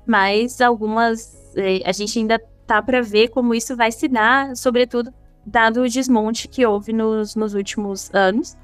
mas 0.08 0.62
algumas 0.62 1.54
é, 1.56 1.82
a 1.86 1.92
gente 1.92 2.18
ainda 2.18 2.40
tá 2.66 2.82
para 2.82 3.02
ver 3.02 3.28
como 3.28 3.54
isso 3.54 3.76
vai 3.76 3.92
se 3.92 4.08
dar, 4.08 4.56
sobretudo 4.56 5.14
dado 5.46 5.82
o 5.82 5.90
desmonte 5.90 6.48
que 6.48 6.66
houve 6.66 6.94
nos, 6.94 7.36
nos 7.36 7.54
últimos 7.54 8.10
anos 8.14 8.58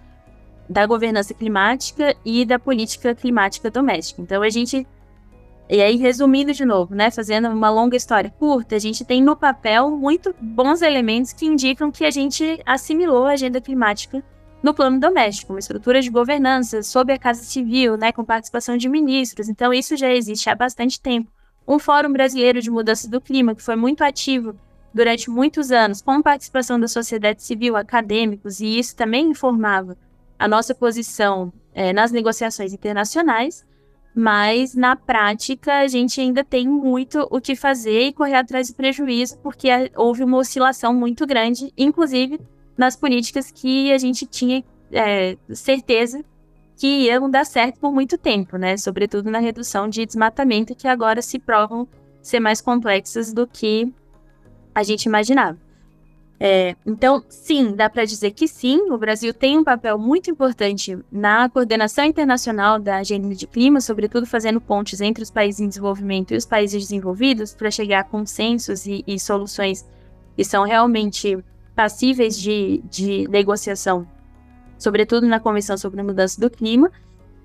da 0.70 0.86
governança 0.86 1.34
climática 1.34 2.15
e 2.25 2.46
da 2.46 2.58
política 2.58 3.13
climática 3.13 3.70
doméstica. 3.70 4.22
Então 4.22 4.42
a 4.42 4.50
gente 4.50 4.88
e 5.70 5.82
aí 5.82 5.96
resumindo 5.96 6.53
de 6.53 6.65
novo, 6.65 6.94
né, 6.94 7.10
fazendo 7.10 7.48
uma 7.50 7.70
longa 7.70 7.96
história 7.96 8.30
curta, 8.30 8.75
a 8.75 8.80
gente 8.80 9.06
tem 9.06 9.24
no 9.24 9.36
papel 9.36 9.89
muito 9.92 10.36
bons 10.39 10.82
elementos 10.82 11.34
que 11.34 11.46
indicam 11.46 11.92
que 11.92 12.06
a 12.06 12.12
gente 12.12 12.62
assimilou 12.65 13.25
a 13.25 13.32
agenda 13.32 13.62
climática 13.62 14.24
no 14.63 14.74
plano 14.74 14.98
doméstico, 14.98 15.51
uma 15.51 15.60
estrutura 15.60 16.01
de 16.01 16.10
governança 16.10 16.82
sob 16.82 17.12
a 17.12 17.20
Casa 17.20 17.43
Civil, 17.43 17.98
né, 17.98 18.13
com 18.13 18.24
participação 18.24 18.77
de 18.77 18.88
ministros. 18.88 19.50
Então, 19.50 19.74
isso 19.74 19.98
já 19.98 20.10
existe 20.10 20.50
há 20.50 20.55
bastante 20.55 21.01
tempo. 21.01 21.29
Um 21.67 21.77
Fórum 21.77 22.13
Brasileiro 22.13 22.62
de 22.62 22.72
Mudança 22.72 23.10
do 23.10 23.20
Clima, 23.20 23.53
que 23.53 23.62
foi 23.62 23.75
muito 23.75 24.03
ativo 24.03 24.55
durante 24.93 25.29
muitos 25.29 25.70
anos, 25.72 26.01
com 26.01 26.22
participação 26.22 26.79
da 26.79 26.88
sociedade 26.88 27.43
civil, 27.43 27.75
acadêmicos, 27.75 28.62
e 28.62 28.79
isso 28.79 28.96
também 28.96 29.27
informava 29.27 29.98
a 30.39 30.48
nossa 30.48 30.74
posição 30.74 31.51
é, 31.74 31.91
nas 31.91 32.12
negociações 32.12 32.72
internacionais. 32.74 33.65
mas 34.15 34.75
na 34.75 34.96
prática 34.96 35.79
a 35.79 35.88
gente 35.88 36.22
ainda 36.22 36.43
tem 36.43 36.67
muito 36.67 37.27
o 37.32 37.41
que 37.41 37.55
fazer 37.55 38.08
e 38.08 38.13
correr 38.13 38.36
atrás 38.36 38.70
do 38.70 38.75
prejuízo, 38.75 39.38
porque 39.39 39.67
houve 39.96 40.24
uma 40.24 40.38
oscilação 40.38 40.93
muito 40.93 41.25
grande, 41.25 41.74
inclusive 41.75 42.39
nas 42.77 42.96
políticas 42.96 43.51
que 43.51 43.92
a 43.92 43.98
gente 43.98 44.25
tinha 44.25 44.63
é, 44.92 45.38
certeza 45.50 46.24
que 46.75 47.06
iam 47.06 47.30
dar 47.30 47.46
certo 47.46 47.80
por 47.80 47.94
muito 47.94 48.18
tempo, 48.18 48.58
né? 48.58 48.77
Sobretudo 48.77 49.30
na 49.30 49.39
redução 49.39 49.88
de 49.88 50.06
desmatamento, 50.06 50.75
que 50.75 50.88
agora 50.88 51.22
se 51.22 51.39
provam 51.39 51.88
ser 52.22 52.39
mais 52.39 52.62
complexas 52.62 53.32
do 53.32 53.46
que 53.46 53.94
a 54.74 54.84
gente 54.84 55.06
imaginava. 55.06 55.58
É, 56.39 56.75
então, 56.86 57.24
sim, 57.30 57.74
dá 57.74 57.89
para 57.89 58.03
dizer 58.03 58.32
que 58.32 58.50
sim, 58.50 58.92
o 58.92 58.98
Brasil 58.98 59.34
tem 59.34 59.58
um 59.58 59.63
papel 59.63 59.98
muito 59.98 60.30
importante 60.30 60.98
na 61.10 61.48
coordenação 61.48 62.03
internacional 62.03 62.80
da 62.80 62.98
agenda 62.98 63.34
de 63.34 63.48
clima, 63.48 63.80
sobretudo 63.80 64.25
fazendo 64.25 64.60
pontes 64.60 65.00
entre 65.00 65.24
os 65.24 65.32
países 65.32 65.62
em 65.62 65.70
desenvolvimento 65.70 66.34
e 66.34 66.38
os 66.38 66.46
países 66.46 66.84
desenvolvidos 66.84 67.53
para 67.53 67.72
chegar 67.72 68.00
a 68.00 68.03
consensos 68.03 68.86
e, 68.86 69.03
e, 69.08 69.18
soluções 69.18 69.86
que 70.36 70.44
são 70.44 70.65
realmente 70.65 71.38
passíveis 71.75 72.38
de, 72.38 72.84
de 72.89 73.27
negociação, 73.30 74.08
sobretudo 74.77 75.27
na 75.27 75.39
Convenção 75.39 75.77
sobre 75.77 76.01
a 76.01 76.03
Mudança 76.03 76.39
do 76.39 76.50
Clima, 76.50 76.92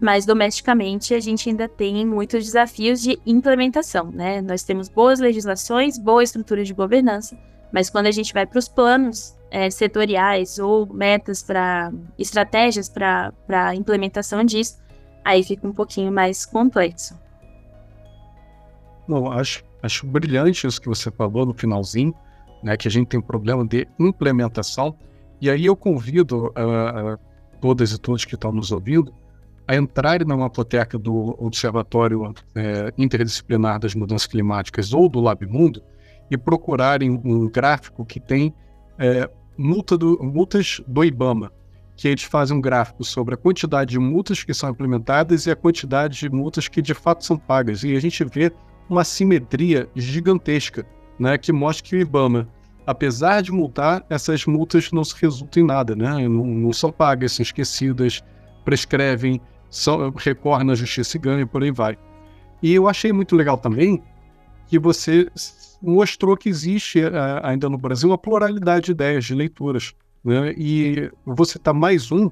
mas 0.01 0.25
domesticamente 0.25 1.15
a 1.15 1.21
gente 1.21 1.49
ainda 1.49 1.69
tem 1.69 2.07
muitos 2.07 2.45
desafios 2.45 3.01
de 3.01 3.19
implementação, 3.27 4.11
né? 4.13 4.41
Nós 4.41 4.63
temos 4.63 4.89
boas 4.89 5.19
legislações, 5.19 5.99
boa 5.99 6.23
estrutura 6.23 6.63
de 6.63 6.73
governança, 6.73 7.37
mas 7.73 7.91
quando 7.91 8.07
a 8.07 8.11
gente 8.11 8.33
vai 8.33 8.47
para 8.47 8.59
os 8.59 8.69
planos 8.69 9.37
é, 9.51 9.69
setoriais 9.71 10.59
ou 10.59 10.87
metas 10.87 11.43
para 11.43 11.93
estratégias 12.19 12.89
para 12.89 13.33
a 13.49 13.75
implementação 13.75 14.45
disso, 14.45 14.79
aí 15.25 15.43
fica 15.43 15.67
um 15.67 15.73
pouquinho 15.73 16.13
mais 16.13 16.47
complexo. 16.47 17.19
Não, 19.07 19.33
acho, 19.33 19.65
acho 19.83 20.07
brilhante 20.07 20.67
isso 20.67 20.81
que 20.81 20.89
você 20.89 21.11
falou 21.11 21.47
no 21.47 21.55
finalzinho, 21.55 22.15
né, 22.63 22.77
que 22.77 22.89
a 22.89 22.91
gente 22.91 23.09
tem 23.09 23.21
um 23.21 23.23
problema 23.23 23.67
de 23.67 23.87
implementação. 23.99 24.97
E 25.41 25.49
aí 25.49 25.67
eu 25.67 25.77
convido 25.77 26.53
todas 27.61 27.93
e 27.93 27.99
todos 27.99 28.25
que 28.25 28.35
estão 28.35 28.53
nos 28.53 28.73
ouvindo 28.73 29.15
a 29.69 29.77
entrarem 29.77 30.27
na 30.27 30.37
mapoteca 30.37 30.99
do 30.99 31.37
Observatório 31.39 32.23
uh, 32.23 32.33
Interdisciplinar 32.97 33.79
das 33.79 33.95
Mudanças 33.95 34.27
Climáticas 34.27 34.95
ou 34.95 35.11
do 35.11 35.21
LabMundo, 35.21 35.83
e 36.31 36.37
procurarem 36.37 37.11
um 37.11 37.49
gráfico 37.49 38.05
que 38.05 38.21
tem 38.21 38.55
é, 38.99 39.31
multa 39.57 39.97
do, 39.97 40.19
multas 40.23 40.81
do 40.87 41.05
IBAMA, 41.05 41.51
que 41.97 42.09
eles 42.09 42.23
fazem 42.23 42.57
um 42.57 42.61
gráfico 42.61 43.03
sobre 43.03 43.35
a 43.35 43.37
quantidade 43.37 43.93
de 43.93 43.99
multas 43.99 44.45
que 44.45 44.55
são 44.55 44.71
implementadas 44.71 45.47
e 45.47 45.51
a 45.51 45.57
quantidade 45.57 46.19
de 46.19 46.31
multas 46.31 46.69
que 46.69 46.83
de 46.83 46.95
fato 46.95 47.25
são 47.25 47.37
pagas. 47.37 47.83
E 47.83 47.97
a 47.97 48.01
gente 48.01 48.23
vê 48.25 48.53
uma 48.89 49.05
simetria 49.05 49.89
gigantesca, 49.97 50.87
né, 51.19 51.37
que 51.39 51.53
mostra 51.53 51.89
que 51.89 51.97
o 51.97 52.01
IBAMA, 52.01 52.49
apesar 52.87 53.43
de 53.43 53.53
multar, 53.53 54.05
essas 54.09 54.47
multas 54.47 54.91
não 54.93 55.05
se 55.05 55.15
resultam 55.21 55.63
em 55.63 55.67
nada, 55.67 55.95
né, 55.95 56.29
não, 56.29 56.47
não 56.47 56.73
são 56.73 56.91
pagas, 56.91 57.33
são 57.33 57.43
esquecidas, 57.43 58.23
prescrevem, 58.65 59.41
recorrem 60.17 60.67
na 60.67 60.75
justiça 60.75 61.17
e 61.17 61.21
ganham, 61.21 61.47
por 61.47 61.63
aí 61.63 61.71
vai. 61.71 61.99
E 62.63 62.75
eu 62.75 62.89
achei 62.89 63.13
muito 63.13 63.37
legal 63.37 63.57
também 63.57 64.03
que 64.67 64.79
você 64.79 65.31
mostrou 65.81 66.37
que 66.37 66.49
existe 66.49 67.01
uh, 67.01 67.11
ainda 67.43 67.69
no 67.69 67.79
Brasil 67.79 68.11
uma 68.11 68.19
pluralidade 68.19 68.87
de 68.87 68.93
ideias, 68.93 69.25
de 69.25 69.35
leituras. 69.35 69.95
Né? 70.25 70.53
E 70.57 71.11
vou 71.25 71.47
citar 71.47 71.73
mais 71.73 72.11
um, 72.11 72.31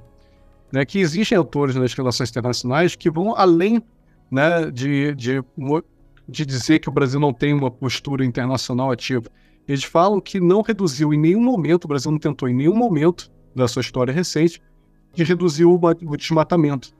né, 0.72 0.84
que 0.84 0.98
existem 0.98 1.38
autores 1.38 1.76
nas 1.76 1.94
relações 1.94 2.30
internacionais 2.30 2.96
que 2.96 3.10
vão 3.10 3.34
além 3.36 3.82
né, 4.30 4.70
de, 4.70 5.14
de, 5.14 5.42
de 6.28 6.44
dizer 6.44 6.78
que 6.78 6.88
o 6.88 6.92
Brasil 6.92 7.20
não 7.20 7.32
tem 7.32 7.52
uma 7.52 7.70
postura 7.70 8.24
internacional 8.24 8.90
ativa. 8.90 9.28
Eles 9.68 9.84
falam 9.84 10.20
que 10.20 10.40
não 10.40 10.62
reduziu 10.62 11.12
em 11.12 11.18
nenhum 11.18 11.42
momento, 11.42 11.84
o 11.84 11.88
Brasil 11.88 12.10
não 12.10 12.18
tentou 12.18 12.48
em 12.48 12.54
nenhum 12.54 12.74
momento 12.74 13.30
da 13.54 13.66
sua 13.66 13.80
história 13.80 14.12
recente, 14.12 14.60
de 15.12 15.24
reduzir 15.24 15.64
o, 15.64 15.80
o 15.80 16.16
desmatamento. 16.16 16.94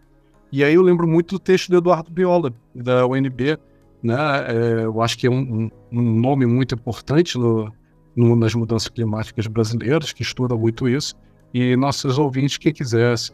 E 0.51 0.65
aí 0.65 0.75
eu 0.75 0.83
lembro 0.83 1.07
muito 1.07 1.37
do 1.37 1.39
texto 1.39 1.69
do 1.69 1.77
Eduardo 1.77 2.11
Biola, 2.11 2.53
da 2.75 3.07
UNB, 3.07 3.59
né? 4.03 4.17
É, 4.49 4.85
eu 4.85 5.03
acho 5.03 5.19
que 5.19 5.27
é 5.27 5.31
um, 5.31 5.71
um 5.93 6.03
nome 6.21 6.47
muito 6.47 6.75
importante 6.75 7.37
no, 7.37 7.73
no, 8.15 8.37
nas 8.37 8.55
mudanças 8.55 8.89
climáticas 8.89 9.47
brasileiras, 9.47 10.13
que 10.13 10.23
estuda 10.23 10.57
muito 10.57 10.89
isso. 10.89 11.15
E 11.53 11.77
nossos 11.77 12.19
ouvintes, 12.19 12.57
quem 12.57 12.73
quiser 12.73 13.19
se, 13.19 13.33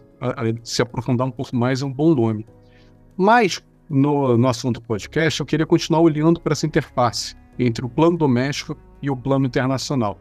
se 0.63 0.83
aprofundar 0.83 1.27
um 1.27 1.31
pouco 1.31 1.55
mais, 1.55 1.83
é 1.83 1.85
um 1.85 1.93
bom 1.93 2.15
nome. 2.15 2.47
Mas, 3.17 3.63
no, 3.93 4.39
no 4.39 4.49
assunto 4.49 4.81
podcast, 4.81 5.39
eu 5.39 5.45
queria 5.45 5.67
continuar 5.67 6.01
olhando 6.01 6.41
para 6.41 6.55
essa 6.55 6.67
interface 6.67 7.37
entre 7.59 7.85
o 7.85 7.89
plano 7.89 8.17
doméstico 8.17 8.75
e 9.03 9.11
o 9.11 9.17
plano 9.17 9.45
internacional. 9.45 10.19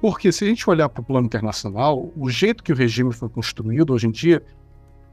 Porque 0.00 0.32
se 0.32 0.44
a 0.44 0.48
gente 0.48 0.68
olhar 0.68 0.88
para 0.88 1.00
o 1.00 1.04
plano 1.04 1.26
internacional, 1.26 2.12
o 2.16 2.28
jeito 2.28 2.64
que 2.64 2.72
o 2.72 2.76
regime 2.76 3.12
foi 3.12 3.28
construído 3.28 3.92
hoje 3.92 4.08
em 4.08 4.10
dia, 4.10 4.42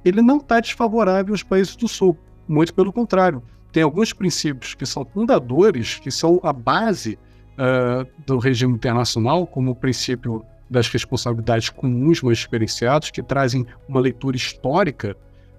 ele 0.03 0.21
não 0.21 0.37
está 0.37 0.59
desfavorável 0.59 1.33
aos 1.33 1.43
países 1.43 1.75
do 1.75 1.87
Sul. 1.87 2.17
Muito 2.47 2.73
pelo 2.73 2.91
contrário 2.91 3.43
tem 3.71 3.83
alguns 3.83 4.11
princípios 4.11 4.73
que 4.73 4.85
são 4.85 5.05
fundadores, 5.05 5.99
que 5.99 6.11
são 6.11 6.39
a 6.43 6.51
base 6.51 7.17
uh, 7.53 8.07
do 8.25 8.37
regime 8.39 8.73
internacional, 8.73 9.47
como 9.47 9.71
o 9.71 9.75
princípio 9.75 10.43
das 10.69 10.87
responsabilidades 10.87 11.69
comuns 11.69 12.21
mais 12.21 12.39
experienciados, 12.39 13.11
que 13.11 13.21
trazem 13.21 13.65
uma 13.87 13.99
leitura 13.99 14.35
histórica 14.35 15.15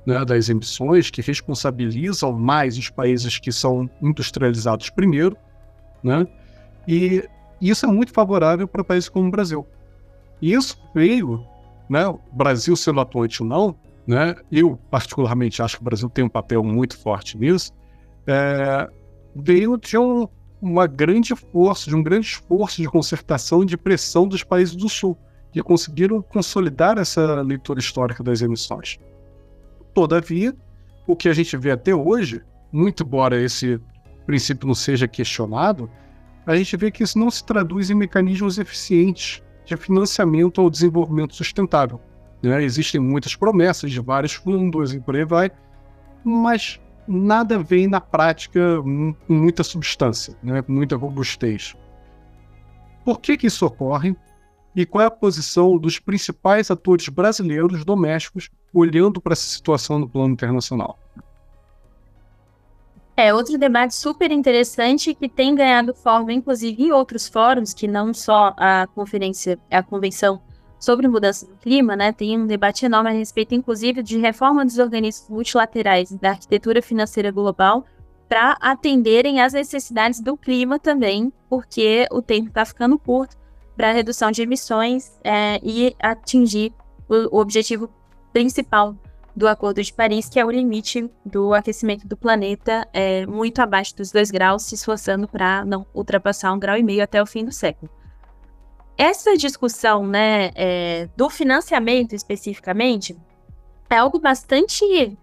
né, 0.06 0.24
das 0.24 0.48
emissões, 0.48 1.10
que 1.10 1.22
responsabilizam 1.22 2.32
mais 2.32 2.76
os 2.76 2.90
países 2.90 3.38
que 3.38 3.50
são 3.50 3.88
industrializados 4.02 4.90
primeiro, 4.90 5.36
né? 6.02 6.26
E 6.86 7.24
isso 7.60 7.86
é 7.86 7.88
muito 7.88 8.12
favorável 8.12 8.68
para 8.68 8.84
países 8.84 9.08
como 9.08 9.28
o 9.28 9.30
Brasil. 9.30 9.66
Isso 10.40 10.78
veio, 10.94 11.44
né, 11.88 12.06
o 12.06 12.20
Brasil 12.32 12.76
sendo 12.76 13.00
atuante 13.00 13.42
ou 13.42 13.48
não, 13.48 13.76
né, 14.06 14.34
eu 14.52 14.78
particularmente 14.90 15.62
acho 15.62 15.76
que 15.76 15.82
o 15.82 15.84
Brasil 15.84 16.10
tem 16.10 16.24
um 16.24 16.28
papel 16.28 16.62
muito 16.62 16.98
forte 16.98 17.38
nisso, 17.38 17.72
é, 18.26 18.88
veio 19.34 19.78
de 19.78 19.96
um, 19.96 20.28
uma 20.60 20.86
grande 20.86 21.34
força, 21.34 21.88
de 21.88 21.96
um 21.96 22.02
grande 22.02 22.26
esforço 22.26 22.82
de 22.82 22.88
concertação 22.88 23.62
e 23.62 23.66
de 23.66 23.76
pressão 23.76 24.28
dos 24.28 24.42
países 24.42 24.76
do 24.76 24.88
Sul, 24.88 25.16
que 25.50 25.62
conseguiram 25.62 26.20
consolidar 26.20 26.98
essa 26.98 27.40
leitura 27.40 27.78
histórica 27.78 28.22
das 28.22 28.42
emissões. 28.42 28.98
Todavia, 29.94 30.54
o 31.06 31.14
que 31.14 31.28
a 31.28 31.32
gente 31.32 31.56
vê 31.56 31.70
até 31.70 31.94
hoje, 31.94 32.42
muito 32.72 33.04
embora 33.04 33.40
esse 33.40 33.80
princípio 34.26 34.66
não 34.66 34.74
seja 34.74 35.06
questionado, 35.06 35.88
a 36.46 36.56
gente 36.56 36.76
vê 36.76 36.90
que 36.90 37.02
isso 37.02 37.18
não 37.18 37.30
se 37.30 37.44
traduz 37.44 37.90
em 37.90 37.94
mecanismos 37.94 38.58
eficientes 38.58 39.42
de 39.64 39.76
financiamento 39.76 40.60
ao 40.60 40.68
desenvolvimento 40.68 41.34
sustentável. 41.34 42.00
Né? 42.42 42.62
Existem 42.62 43.00
muitas 43.00 43.34
promessas 43.34 43.90
de 43.90 44.00
vários 44.00 44.34
fundos 44.34 44.92
e 44.92 45.00
por 45.00 45.16
aí 45.16 45.24
vai, 45.24 45.50
mas 46.22 46.80
nada 47.06 47.58
vem 47.58 47.86
na 47.86 48.00
prática 48.00 48.82
com 48.82 49.14
muita 49.28 49.62
substância, 49.62 50.36
né, 50.42 50.62
com 50.62 50.72
muita 50.72 50.96
robustez. 50.96 51.74
Por 53.04 53.20
que, 53.20 53.36
que 53.36 53.46
isso 53.46 53.64
ocorre? 53.66 54.16
E 54.76 54.84
qual 54.84 55.02
é 55.02 55.06
a 55.06 55.10
posição 55.10 55.78
dos 55.78 56.00
principais 56.00 56.70
atores 56.70 57.08
brasileiros 57.08 57.84
domésticos 57.84 58.50
olhando 58.72 59.20
para 59.20 59.32
essa 59.32 59.46
situação 59.46 60.00
no 60.00 60.08
plano 60.08 60.32
internacional? 60.32 60.98
É 63.16 63.32
outro 63.32 63.56
debate 63.56 63.94
super 63.94 64.32
interessante 64.32 65.14
que 65.14 65.28
tem 65.28 65.54
ganhado 65.54 65.94
forma, 65.94 66.32
inclusive, 66.32 66.82
em 66.82 66.90
outros 66.90 67.28
fóruns, 67.28 67.72
que 67.72 67.86
não 67.86 68.12
só 68.12 68.52
a 68.56 68.88
conferência, 68.92 69.56
a 69.70 69.84
convenção 69.84 70.42
sobre 70.80 71.06
mudança 71.06 71.46
do 71.46 71.54
clima, 71.54 71.94
né, 71.94 72.12
tem 72.12 72.36
um 72.38 72.46
debate 72.46 72.84
enorme 72.84 73.10
a 73.10 73.12
respeito, 73.12 73.54
inclusive, 73.54 74.02
de 74.02 74.18
reforma 74.18 74.64
dos 74.64 74.78
organismos 74.78 75.30
multilaterais 75.30 76.10
da 76.10 76.30
arquitetura 76.30 76.82
financeira 76.82 77.30
global 77.30 77.86
para 78.28 78.56
atenderem 78.60 79.40
às 79.40 79.52
necessidades 79.52 80.20
do 80.20 80.36
clima 80.36 80.78
também, 80.78 81.32
porque 81.48 82.06
o 82.10 82.20
tempo 82.20 82.48
está 82.48 82.64
ficando 82.64 82.98
curto 82.98 83.36
para 83.76 83.92
redução 83.92 84.30
de 84.30 84.42
emissões 84.42 85.18
é, 85.22 85.60
e 85.62 85.94
atingir 86.00 86.72
o, 87.08 87.36
o 87.36 87.40
objetivo 87.40 87.88
principal 88.32 88.96
do 89.36 89.48
Acordo 89.48 89.82
de 89.82 89.92
Paris, 89.92 90.28
que 90.28 90.38
é 90.38 90.44
o 90.44 90.50
limite 90.50 91.10
do 91.24 91.52
aquecimento 91.52 92.06
do 92.06 92.16
planeta 92.16 92.86
é, 92.92 93.26
muito 93.26 93.60
abaixo 93.60 93.96
dos 93.96 94.12
2 94.12 94.30
graus, 94.30 94.62
se 94.62 94.76
esforçando 94.76 95.26
para 95.26 95.64
não 95.64 95.86
ultrapassar 95.92 96.52
um 96.52 96.58
grau 96.58 96.76
e 96.76 96.82
meio 96.82 97.02
até 97.02 97.20
o 97.20 97.26
fim 97.26 97.44
do 97.44 97.52
século 97.52 97.90
essa 98.96 99.36
discussão, 99.36 100.06
né, 100.06 100.50
é, 100.54 101.08
do 101.16 101.28
financiamento 101.28 102.14
especificamente, 102.14 103.16
é 103.90 103.96
algo 103.96 104.18
bastante 104.18 105.16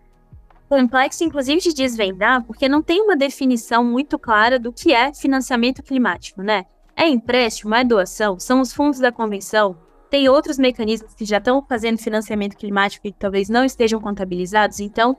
complexo, 0.70 1.24
inclusive 1.24 1.60
de 1.62 1.74
desvendar, 1.74 2.44
porque 2.46 2.70
não 2.70 2.82
tem 2.82 3.02
uma 3.02 3.16
definição 3.16 3.84
muito 3.84 4.18
clara 4.18 4.58
do 4.60 4.72
que 4.72 4.94
é 4.94 5.14
financiamento 5.14 5.84
climático, 5.84 6.42
né? 6.42 6.66
É 7.02 7.08
empréstimo, 7.08 7.74
é 7.74 7.84
doação, 7.84 8.40
são 8.40 8.62
os 8.62 8.72
fundos 8.72 9.00
da 9.00 9.12
convenção, 9.12 9.76
tem 10.08 10.30
outros 10.30 10.60
mecanismos 10.60 11.16
que 11.16 11.26
já 11.26 11.40
estão 11.40 11.66
fazendo 11.68 11.98
financiamento 11.98 12.56
climático 12.56 13.08
e 13.08 13.12
que 13.12 13.18
talvez 13.18 13.50
não 13.50 13.66
estejam 13.66 14.00
contabilizados, 14.00 14.80
então 14.80 15.18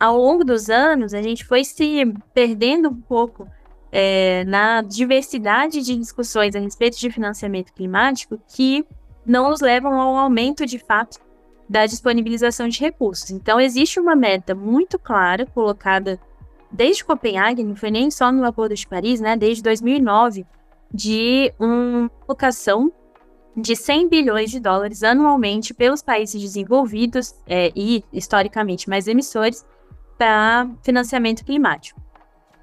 ao 0.00 0.18
longo 0.18 0.42
dos 0.42 0.68
anos, 0.68 1.14
a 1.14 1.22
gente 1.22 1.44
foi 1.44 1.62
se 1.62 2.12
perdendo 2.34 2.88
um 2.88 3.00
pouco 3.00 3.48
é, 3.92 4.42
na 4.44 4.82
diversidade 4.82 5.82
de 5.82 5.94
discussões 5.94 6.56
a 6.56 6.58
respeito 6.58 6.98
de 6.98 7.12
financiamento 7.12 7.72
climático 7.72 8.36
que 8.48 8.84
não 9.24 9.50
nos 9.50 9.60
levam 9.60 10.00
ao 10.00 10.16
aumento 10.16 10.66
de 10.66 10.80
fato 10.80 11.20
da 11.68 11.86
disponibilização 11.86 12.66
de 12.66 12.80
recursos. 12.80 13.30
Então, 13.30 13.60
existe 13.60 14.00
uma 14.00 14.16
meta 14.16 14.52
muito 14.52 14.98
clara 14.98 15.46
colocada 15.46 16.18
desde 16.72 17.04
Copenhague, 17.04 17.62
não 17.62 17.76
foi 17.76 17.92
nem 17.92 18.10
só 18.10 18.32
no 18.32 18.44
Acordo 18.44 18.74
de 18.74 18.84
Paris, 18.84 19.20
né, 19.20 19.36
desde 19.36 19.62
2009, 19.62 20.44
de 20.92 21.52
uma 21.58 22.10
alocação 22.26 22.92
de 23.56 23.74
100 23.74 24.08
bilhões 24.08 24.50
de 24.50 24.60
dólares 24.60 25.02
anualmente 25.02 25.72
pelos 25.72 26.02
países 26.02 26.40
desenvolvidos 26.40 27.34
é, 27.46 27.72
e, 27.74 28.04
historicamente, 28.12 28.88
mais 28.88 29.08
emissores 29.08 29.64
para 30.18 30.68
financiamento 30.82 31.44
climático. 31.44 32.00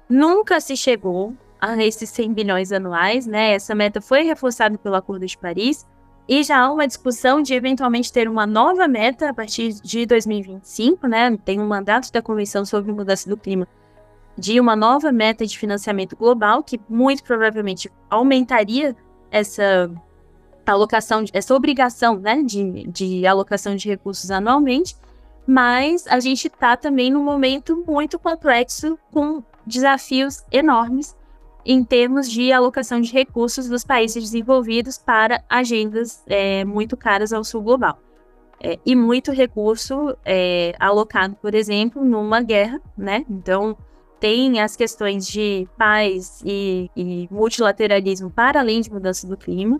Nunca 0.08 0.60
se 0.60 0.76
chegou 0.76 1.34
a 1.60 1.82
esses 1.82 2.10
100 2.10 2.32
bilhões 2.32 2.72
anuais, 2.72 3.26
né? 3.26 3.54
Essa 3.54 3.74
meta 3.74 4.00
foi 4.00 4.22
reforçada 4.22 4.78
pelo 4.78 4.94
Acordo 4.94 5.26
de 5.26 5.36
Paris 5.36 5.86
e 6.28 6.42
já 6.42 6.58
há 6.58 6.70
uma 6.70 6.86
discussão 6.86 7.42
de 7.42 7.54
eventualmente 7.54 8.12
ter 8.12 8.28
uma 8.28 8.46
nova 8.46 8.86
meta 8.86 9.30
a 9.30 9.34
partir 9.34 9.74
de 9.82 10.06
2025, 10.06 11.06
né? 11.08 11.36
Tem 11.44 11.60
um 11.60 11.66
mandato 11.66 12.12
da 12.12 12.22
Convenção 12.22 12.64
sobre 12.64 12.92
Mudança 12.92 13.28
do 13.28 13.36
Clima 13.36 13.66
de 14.36 14.58
uma 14.58 14.74
nova 14.74 15.12
meta 15.12 15.46
de 15.46 15.58
financiamento 15.58 16.16
global 16.16 16.62
que 16.62 16.80
muito 16.88 17.22
provavelmente 17.22 17.90
aumentaria 18.10 18.96
essa 19.30 19.90
alocação, 20.66 21.24
essa 21.32 21.54
obrigação, 21.54 22.18
né, 22.18 22.42
de, 22.42 22.86
de 22.88 23.26
alocação 23.26 23.76
de 23.76 23.88
recursos 23.88 24.30
anualmente 24.30 24.96
mas 25.46 26.06
a 26.06 26.20
gente 26.20 26.46
está 26.46 26.76
também 26.76 27.10
num 27.10 27.22
momento 27.22 27.84
muito 27.86 28.18
complexo, 28.18 28.98
com 29.12 29.42
desafios 29.66 30.42
enormes 30.50 31.16
em 31.66 31.82
termos 31.82 32.30
de 32.30 32.52
alocação 32.52 33.00
de 33.00 33.10
recursos 33.12 33.68
dos 33.68 33.84
países 33.84 34.22
desenvolvidos 34.22 34.98
para 34.98 35.42
agendas 35.48 36.22
é, 36.26 36.64
muito 36.64 36.96
caras 36.96 37.32
ao 37.32 37.42
sul 37.42 37.62
global. 37.62 37.98
É, 38.60 38.78
e 38.84 38.94
muito 38.94 39.32
recurso 39.32 40.16
é, 40.24 40.74
alocado, 40.78 41.36
por 41.36 41.54
exemplo, 41.54 42.04
numa 42.04 42.40
guerra, 42.40 42.80
né? 42.96 43.24
Então, 43.28 43.76
tem 44.24 44.58
as 44.58 44.74
questões 44.74 45.26
de 45.26 45.68
paz 45.76 46.40
e, 46.46 46.90
e 46.96 47.28
multilateralismo 47.30 48.30
para 48.30 48.58
além 48.58 48.80
de 48.80 48.90
mudança 48.90 49.26
do 49.26 49.36
clima, 49.36 49.78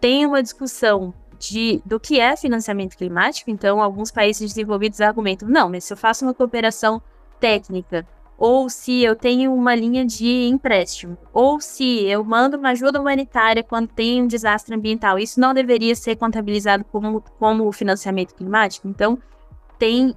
tem 0.00 0.24
uma 0.24 0.40
discussão 0.40 1.12
de, 1.40 1.82
do 1.84 1.98
que 1.98 2.20
é 2.20 2.36
financiamento 2.36 2.96
climático. 2.96 3.50
Então, 3.50 3.82
alguns 3.82 4.12
países 4.12 4.50
desenvolvidos 4.50 5.00
argumentam: 5.00 5.48
não, 5.48 5.68
mas 5.68 5.82
se 5.82 5.92
eu 5.92 5.96
faço 5.96 6.24
uma 6.24 6.32
cooperação 6.32 7.02
técnica, 7.40 8.06
ou 8.38 8.70
se 8.70 9.02
eu 9.02 9.16
tenho 9.16 9.52
uma 9.52 9.74
linha 9.74 10.06
de 10.06 10.46
empréstimo, 10.46 11.18
ou 11.32 11.60
se 11.60 12.04
eu 12.04 12.22
mando 12.22 12.58
uma 12.58 12.70
ajuda 12.70 13.00
humanitária 13.00 13.64
quando 13.64 13.88
tem 13.88 14.22
um 14.22 14.28
desastre 14.28 14.72
ambiental, 14.72 15.18
isso 15.18 15.40
não 15.40 15.52
deveria 15.52 15.96
ser 15.96 16.14
contabilizado 16.14 16.84
como, 16.84 17.24
como 17.40 17.72
financiamento 17.72 18.36
climático. 18.36 18.86
Então, 18.86 19.18
tem 19.80 20.14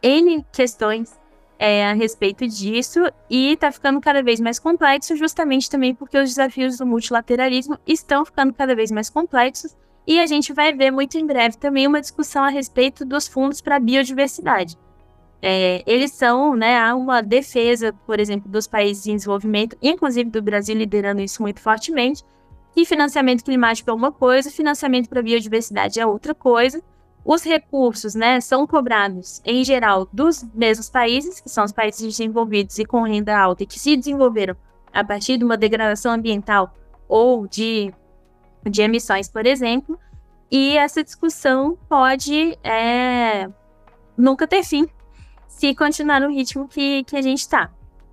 N 0.00 0.46
questões 0.52 1.18
é, 1.58 1.86
a 1.86 1.92
respeito 1.92 2.46
disso 2.46 3.00
e 3.30 3.52
está 3.52 3.72
ficando 3.72 4.00
cada 4.00 4.22
vez 4.22 4.40
mais 4.40 4.58
complexo, 4.58 5.16
justamente 5.16 5.70
também 5.70 5.94
porque 5.94 6.18
os 6.18 6.30
desafios 6.30 6.78
do 6.78 6.86
multilateralismo 6.86 7.78
estão 7.86 8.24
ficando 8.24 8.52
cada 8.52 8.74
vez 8.74 8.90
mais 8.90 9.08
complexos 9.08 9.76
e 10.06 10.20
a 10.20 10.26
gente 10.26 10.52
vai 10.52 10.72
ver 10.72 10.90
muito 10.90 11.18
em 11.18 11.26
breve 11.26 11.56
também 11.56 11.86
uma 11.86 12.00
discussão 12.00 12.44
a 12.44 12.48
respeito 12.48 13.04
dos 13.04 13.26
fundos 13.26 13.60
para 13.60 13.80
biodiversidade. 13.80 14.76
É, 15.42 15.82
eles 15.86 16.12
são, 16.12 16.54
né, 16.54 16.92
uma 16.94 17.20
defesa, 17.20 17.92
por 18.06 18.18
exemplo, 18.18 18.50
dos 18.50 18.66
países 18.66 19.06
em 19.06 19.16
desenvolvimento, 19.16 19.76
inclusive 19.82 20.30
do 20.30 20.42
Brasil 20.42 20.76
liderando 20.76 21.20
isso 21.20 21.42
muito 21.42 21.60
fortemente, 21.60 22.22
e 22.76 22.84
financiamento 22.84 23.42
climático 23.42 23.90
é 23.90 23.94
uma 23.94 24.12
coisa, 24.12 24.50
financiamento 24.50 25.08
para 25.08 25.22
biodiversidade 25.22 25.98
é 25.98 26.06
outra 26.06 26.34
coisa. 26.34 26.82
Os 27.26 27.42
recursos, 27.42 28.14
né, 28.14 28.40
são 28.40 28.64
cobrados, 28.68 29.42
em 29.44 29.64
geral, 29.64 30.08
dos 30.12 30.44
mesmos 30.54 30.88
países, 30.88 31.40
que 31.40 31.50
são 31.50 31.64
os 31.64 31.72
países 31.72 32.00
desenvolvidos 32.00 32.78
e 32.78 32.84
com 32.84 33.02
renda 33.02 33.36
alta, 33.36 33.64
e 33.64 33.66
que 33.66 33.80
se 33.80 33.96
desenvolveram 33.96 34.54
a 34.92 35.02
partir 35.02 35.36
de 35.36 35.44
uma 35.44 35.56
degradação 35.56 36.12
ambiental 36.12 36.72
ou 37.08 37.48
de 37.48 37.92
de 38.68 38.82
emissões, 38.82 39.28
por 39.28 39.46
exemplo, 39.46 39.98
e 40.50 40.76
essa 40.76 41.02
discussão 41.02 41.78
pode 41.88 42.58
é, 42.64 43.48
nunca 44.16 44.46
ter 44.46 44.64
fim 44.64 44.88
se 45.46 45.72
continuar 45.74 46.20
no 46.20 46.28
ritmo 46.28 46.66
que, 46.66 47.04
que 47.04 47.16
a 47.16 47.22
gente 47.22 47.38
está. 47.38 47.70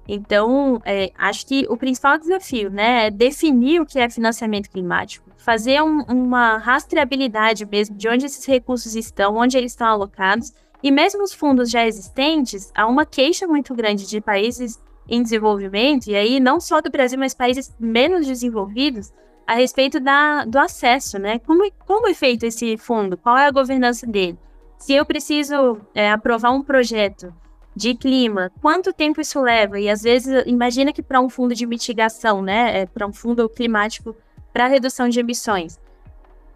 Então, 0.07 0.81
é, 0.85 1.11
acho 1.17 1.45
que 1.45 1.65
o 1.69 1.77
principal 1.77 2.17
desafio 2.17 2.69
né, 2.69 3.07
é 3.07 3.11
definir 3.11 3.81
o 3.81 3.85
que 3.85 3.99
é 3.99 4.09
financiamento 4.09 4.69
climático, 4.69 5.29
fazer 5.37 5.81
um, 5.81 6.01
uma 6.03 6.57
rastreabilidade 6.57 7.65
mesmo 7.65 7.95
de 7.95 8.09
onde 8.09 8.25
esses 8.25 8.45
recursos 8.45 8.95
estão, 8.95 9.37
onde 9.37 9.57
eles 9.57 9.71
estão 9.71 9.87
alocados, 9.87 10.51
e 10.81 10.91
mesmo 10.91 11.23
os 11.23 11.33
fundos 11.33 11.71
já 11.71 11.85
existentes, 11.87 12.69
há 12.75 12.85
uma 12.85 13.05
queixa 13.05 13.47
muito 13.47 13.73
grande 13.73 14.05
de 14.05 14.19
países 14.19 14.81
em 15.07 15.23
desenvolvimento, 15.23 16.07
e 16.07 16.15
aí 16.15 16.39
não 16.39 16.59
só 16.59 16.81
do 16.81 16.91
Brasil, 16.91 17.17
mas 17.17 17.33
países 17.33 17.73
menos 17.79 18.27
desenvolvidos, 18.27 19.13
a 19.45 19.55
respeito 19.55 19.99
da, 19.99 20.45
do 20.45 20.57
acesso, 20.57 21.19
né? 21.19 21.39
Como, 21.39 21.69
como 21.85 22.07
é 22.07 22.13
feito 22.13 22.45
esse 22.45 22.77
fundo? 22.77 23.17
Qual 23.17 23.37
é 23.37 23.45
a 23.45 23.51
governança 23.51 24.07
dele? 24.07 24.37
Se 24.77 24.93
eu 24.93 25.05
preciso 25.05 25.79
é, 25.93 26.11
aprovar 26.11 26.51
um 26.51 26.63
projeto 26.63 27.33
de 27.75 27.95
clima, 27.95 28.51
quanto 28.61 28.93
tempo 28.93 29.19
isso 29.19 29.41
leva? 29.41 29.79
E 29.79 29.89
às 29.89 30.03
vezes, 30.03 30.43
imagina 30.45 30.93
que 30.93 31.01
para 31.01 31.19
um 31.19 31.29
fundo 31.29 31.55
de 31.55 31.65
mitigação, 31.65 32.41
né? 32.41 32.81
É, 32.81 32.85
para 32.85 33.07
um 33.07 33.13
fundo 33.13 33.49
climático 33.49 34.15
para 34.51 34.67
redução 34.67 35.09
de 35.09 35.19
emissões, 35.19 35.79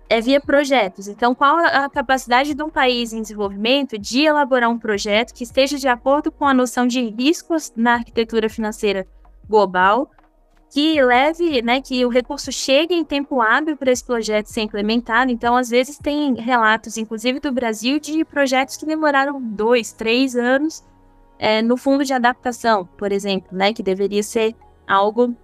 é 0.10 0.22
via 0.22 0.40
projetos. 0.40 1.08
Então, 1.08 1.34
qual 1.34 1.58
a 1.58 1.90
capacidade 1.90 2.54
de 2.54 2.64
um 2.64 2.70
país 2.70 3.12
em 3.12 3.22
desenvolvimento 3.22 3.98
de 3.98 4.22
elaborar 4.22 4.70
um 4.70 4.78
projeto 4.78 5.34
que 5.34 5.44
esteja 5.44 5.78
de 5.78 5.88
acordo 5.88 6.32
com 6.32 6.46
a 6.46 6.54
noção 6.54 6.88
de 6.88 7.02
riscos 7.10 7.74
na 7.76 7.96
arquitetura 7.96 8.50
financeira 8.50 9.06
global? 9.50 10.12
que 10.70 11.02
leve, 11.02 11.62
né, 11.62 11.82
que 11.82 12.06
o 12.06 12.10
recurso 12.10 12.52
chegue 12.52 12.94
em 12.94 13.04
tempo 13.04 13.42
hábil 13.42 13.78
para 13.78 13.90
esse 13.90 14.04
projeto 14.04 14.48
ser 14.48 14.62
implementado. 14.62 15.32
Então, 15.32 15.56
às 15.56 15.70
vezes, 15.70 15.98
tem 15.98 16.36
relatos, 16.36 16.98
inclusive 16.98 17.40
do 17.40 17.54
Brasil, 17.54 18.00
de 18.00 18.26
projetos 18.26 18.76
que 18.76 18.86
demoraram 18.86 19.42
dois, 19.42 19.94
três 19.94 20.36
anos 20.36 20.84
é, 21.40 21.62
no 21.62 21.78
fundo 21.78 22.04
de 22.04 22.14
adaptação, 22.14 22.86
por 22.98 23.12
exemplo, 23.12 23.50
né, 23.52 23.74
que 23.74 23.84
deveria 23.84 24.24
ser 24.24 24.56
algo 24.88 25.36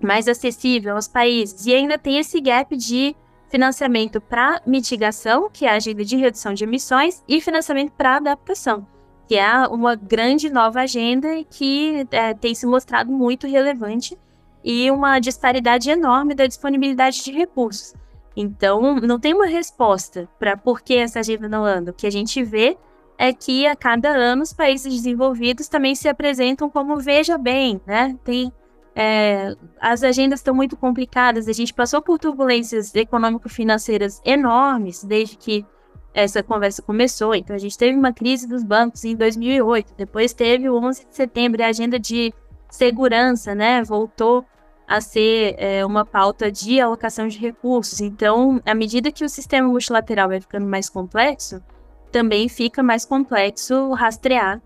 mais 0.00 0.28
acessível 0.28 0.94
aos 0.94 1.08
países. 1.08 1.66
E 1.66 1.74
ainda 1.74 1.98
tem 1.98 2.18
esse 2.18 2.40
gap 2.40 2.76
de 2.76 3.14
financiamento 3.48 4.20
para 4.20 4.60
mitigação, 4.66 5.48
que 5.50 5.64
é 5.64 5.70
a 5.70 5.76
agenda 5.76 6.04
de 6.04 6.16
redução 6.16 6.54
de 6.54 6.64
emissões, 6.64 7.22
e 7.26 7.40
financiamento 7.40 7.92
para 7.92 8.16
adaptação, 8.16 8.86
que 9.26 9.36
é 9.36 9.66
uma 9.68 9.94
grande 9.94 10.50
nova 10.50 10.80
agenda 10.80 11.28
que 11.50 12.06
é, 12.10 12.34
tem 12.34 12.54
se 12.54 12.66
mostrado 12.66 13.10
muito 13.10 13.46
relevante 13.46 14.18
e 14.62 14.90
uma 14.90 15.18
disparidade 15.18 15.88
enorme 15.88 16.34
da 16.34 16.46
disponibilidade 16.46 17.22
de 17.24 17.32
recursos. 17.32 17.94
Então, 18.36 18.96
não 19.00 19.18
tem 19.18 19.34
uma 19.34 19.46
resposta 19.46 20.28
para 20.38 20.56
por 20.56 20.80
que 20.80 20.94
essa 20.94 21.20
agenda 21.20 21.48
não 21.48 21.64
anda. 21.64 21.90
O 21.90 21.94
que 21.94 22.06
a 22.06 22.10
gente 22.10 22.42
vê 22.44 22.76
é 23.18 23.32
que 23.32 23.66
a 23.66 23.74
cada 23.74 24.08
ano 24.08 24.42
os 24.42 24.52
países 24.52 24.94
desenvolvidos 24.94 25.66
também 25.66 25.94
se 25.96 26.08
apresentam 26.08 26.70
como 26.70 26.96
veja 26.98 27.36
bem, 27.36 27.80
né? 27.84 28.16
Tem 28.22 28.52
é, 28.94 29.54
as 29.80 30.02
agendas 30.02 30.40
estão 30.40 30.54
muito 30.54 30.76
complicadas. 30.76 31.48
A 31.48 31.52
gente 31.52 31.74
passou 31.74 32.00
por 32.00 32.18
turbulências 32.18 32.94
econômico-financeiras 32.94 34.20
enormes 34.24 35.04
desde 35.04 35.36
que 35.36 35.66
essa 36.14 36.42
conversa 36.42 36.82
começou. 36.82 37.34
Então, 37.34 37.54
a 37.54 37.58
gente 37.58 37.78
teve 37.78 37.96
uma 37.96 38.12
crise 38.12 38.48
dos 38.48 38.64
bancos 38.64 39.04
em 39.04 39.14
2008, 39.14 39.94
depois 39.96 40.32
teve 40.32 40.68
o 40.68 40.76
11 40.76 41.06
de 41.06 41.14
setembro, 41.14 41.62
a 41.62 41.66
agenda 41.66 41.98
de 41.98 42.32
segurança, 42.68 43.54
né, 43.54 43.82
voltou 43.84 44.44
a 44.86 45.00
ser 45.00 45.54
é, 45.58 45.84
uma 45.84 46.04
pauta 46.04 46.50
de 46.50 46.80
alocação 46.80 47.28
de 47.28 47.38
recursos. 47.38 48.00
Então, 48.00 48.60
à 48.66 48.74
medida 48.74 49.12
que 49.12 49.24
o 49.24 49.28
sistema 49.28 49.68
multilateral 49.68 50.28
vai 50.28 50.40
ficando 50.40 50.66
mais 50.66 50.88
complexo, 50.88 51.62
também 52.10 52.48
fica 52.48 52.82
mais 52.82 53.04
complexo 53.04 53.92
rastrear 53.92 54.60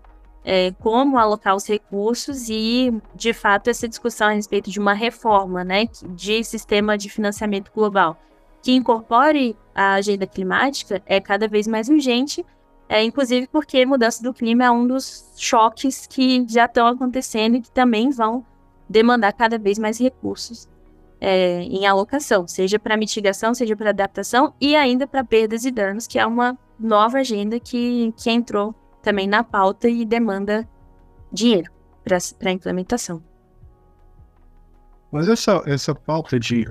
é, 0.45 0.71
como 0.79 1.17
alocar 1.17 1.55
os 1.55 1.65
recursos 1.65 2.49
e, 2.49 2.93
de 3.15 3.33
fato, 3.33 3.69
essa 3.69 3.87
discussão 3.87 4.27
a 4.27 4.31
respeito 4.31 4.69
de 4.69 4.79
uma 4.79 4.93
reforma 4.93 5.63
né, 5.63 5.87
de 6.09 6.43
sistema 6.43 6.97
de 6.97 7.09
financiamento 7.09 7.71
global 7.73 8.17
que 8.61 8.71
incorpore 8.71 9.57
a 9.75 9.95
agenda 9.95 10.25
climática 10.25 11.01
é 11.05 11.19
cada 11.19 11.47
vez 11.47 11.67
mais 11.67 11.89
urgente, 11.89 12.45
é, 12.87 13.03
inclusive 13.03 13.47
porque 13.47 13.85
mudança 13.85 14.23
do 14.23 14.33
clima 14.33 14.63
é 14.63 14.71
um 14.71 14.87
dos 14.87 15.33
choques 15.35 16.07
que 16.07 16.45
já 16.47 16.65
estão 16.65 16.87
acontecendo 16.87 17.57
e 17.57 17.61
que 17.61 17.69
também 17.69 18.09
vão 18.09 18.45
demandar 18.87 19.33
cada 19.33 19.57
vez 19.57 19.77
mais 19.77 19.99
recursos 19.99 20.69
é, 21.19 21.61
em 21.63 21.85
alocação, 21.85 22.47
seja 22.47 22.79
para 22.79 22.95
mitigação, 22.95 23.53
seja 23.53 23.75
para 23.75 23.89
adaptação 23.89 24.53
e 24.59 24.75
ainda 24.75 25.05
para 25.05 25.23
perdas 25.23 25.65
e 25.65 25.71
danos, 25.71 26.07
que 26.07 26.17
é 26.17 26.25
uma 26.25 26.57
nova 26.79 27.19
agenda 27.19 27.59
que, 27.59 28.13
que 28.17 28.29
entrou 28.29 28.73
também 29.01 29.27
na 29.27 29.43
pauta 29.43 29.89
e 29.89 30.05
demanda 30.05 30.67
dinheiro 31.31 31.71
para 32.03 32.17
a 32.49 32.51
implementação. 32.51 33.23
Mas 35.11 35.27
essa, 35.27 35.61
essa 35.65 35.93
falta 35.93 36.39
de, 36.39 36.65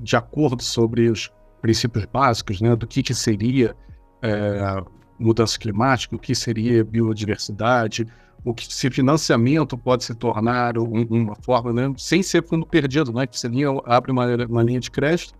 de 0.00 0.16
acordo 0.16 0.62
sobre 0.62 1.10
os 1.10 1.30
princípios 1.60 2.04
básicos, 2.06 2.60
né, 2.60 2.76
do 2.76 2.86
que, 2.86 3.02
que 3.02 3.14
seria 3.14 3.74
é, 4.22 4.82
mudança 5.18 5.58
climática, 5.58 6.14
o 6.14 6.18
que 6.18 6.34
seria 6.34 6.84
biodiversidade, 6.84 8.06
o 8.44 8.54
que 8.54 8.72
se 8.72 8.90
financiamento 8.90 9.76
pode 9.76 10.04
se 10.04 10.14
tornar 10.14 10.78
um, 10.78 11.02
uma 11.10 11.34
forma, 11.42 11.72
né, 11.72 11.92
sem 11.98 12.22
ser 12.22 12.46
fundo 12.46 12.64
perdido, 12.64 13.12
né, 13.12 13.26
que 13.26 13.38
você 13.38 13.48
abre 13.84 14.12
uma, 14.12 14.26
uma 14.48 14.62
linha 14.62 14.80
de 14.80 14.90
crédito 14.90 15.34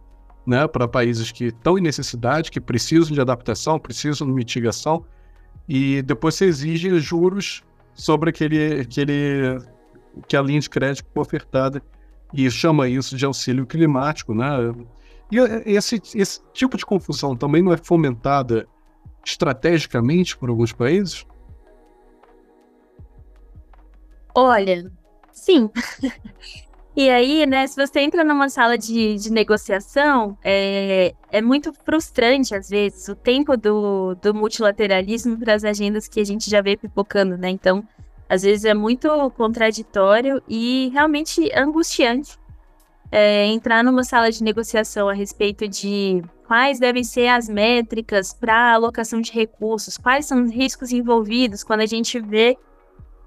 né, 0.51 0.67
para 0.67 0.89
países 0.89 1.31
que 1.31 1.45
estão 1.45 1.79
em 1.79 1.81
necessidade, 1.81 2.51
que 2.51 2.61
precisam 2.61 3.13
de 3.13 3.21
adaptação, 3.21 3.79
precisam 3.79 4.27
de 4.27 4.33
mitigação, 4.33 5.05
e 5.69 6.03
depois 6.03 6.35
você 6.35 6.47
exige 6.47 6.99
juros 6.99 7.63
sobre 7.95 8.31
aquele, 8.31 8.81
aquele 8.81 9.59
que 10.27 10.37
a 10.37 10.43
linha 10.43 10.59
de 10.59 10.69
crédito 10.69 11.07
ofertada 11.15 11.81
e 12.35 12.51
chama 12.51 12.89
isso 12.89 13.17
de 13.17 13.25
auxílio 13.25 13.65
climático, 13.65 14.35
né? 14.35 14.49
E 15.31 15.39
esse, 15.77 16.03
esse 16.17 16.41
tipo 16.53 16.77
de 16.77 16.85
confusão 16.85 17.37
também 17.37 17.63
não 17.63 17.73
é 17.73 17.77
fomentada 17.77 18.67
estrategicamente 19.25 20.37
por 20.37 20.49
alguns 20.49 20.73
países? 20.73 21.25
Olha, 24.35 24.91
sim. 25.31 25.71
E 26.97 27.09
aí, 27.09 27.47
né, 27.47 27.67
se 27.67 27.77
você 27.77 28.01
entra 28.01 28.25
numa 28.25 28.49
sala 28.49 28.77
de, 28.77 29.15
de 29.15 29.31
negociação, 29.31 30.37
é, 30.43 31.15
é 31.31 31.41
muito 31.41 31.73
frustrante, 31.73 32.55
às 32.55 32.69
vezes, 32.69 33.09
o 33.09 33.15
tempo 33.15 33.57
do, 33.57 34.17
do 34.17 34.35
multilateralismo 34.35 35.39
para 35.39 35.55
as 35.55 35.65
agendas 35.65 36.09
que 36.09 36.21
a 36.21 36.25
gente 36.25 36.51
já 36.51 36.61
vê 36.61 36.77
pipocando, 36.77 37.39
né? 37.39 37.49
Então, 37.49 37.87
às 38.29 38.43
vezes 38.43 38.65
é 38.65 38.75
muito 38.75 39.09
contraditório 39.31 40.43
e 40.49 40.91
realmente 40.93 41.51
angustiante 41.57 42.39
é, 43.11 43.47
entrar 43.47 43.83
numa 43.83 44.05
sala 44.05 44.31
de 44.31 44.43
negociação 44.43 45.09
a 45.09 45.13
respeito 45.13 45.67
de 45.67 46.23
quais 46.47 46.79
devem 46.79 47.05
ser 47.05 47.29
as 47.29 47.49
métricas 47.49 48.33
para 48.33 48.75
alocação 48.75 49.21
de 49.21 49.33
recursos, 49.33 49.97
quais 49.97 50.27
são 50.27 50.45
os 50.45 50.51
riscos 50.51 50.93
envolvidos 50.93 51.65
quando 51.65 51.81
a 51.81 51.87
gente 51.87 52.19
vê 52.21 52.57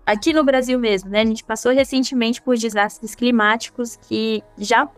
aqui 0.06 0.34
no 0.34 0.44
Brasil 0.44 0.78
mesmo, 0.80 1.10
né? 1.10 1.22
A 1.22 1.26
gente 1.26 1.44
passou 1.44 1.72
recentemente 1.72 2.42
por 2.42 2.58
desastres 2.58 3.16
climáticos 3.16 3.96
que 3.96 4.44
já, 4.58 4.90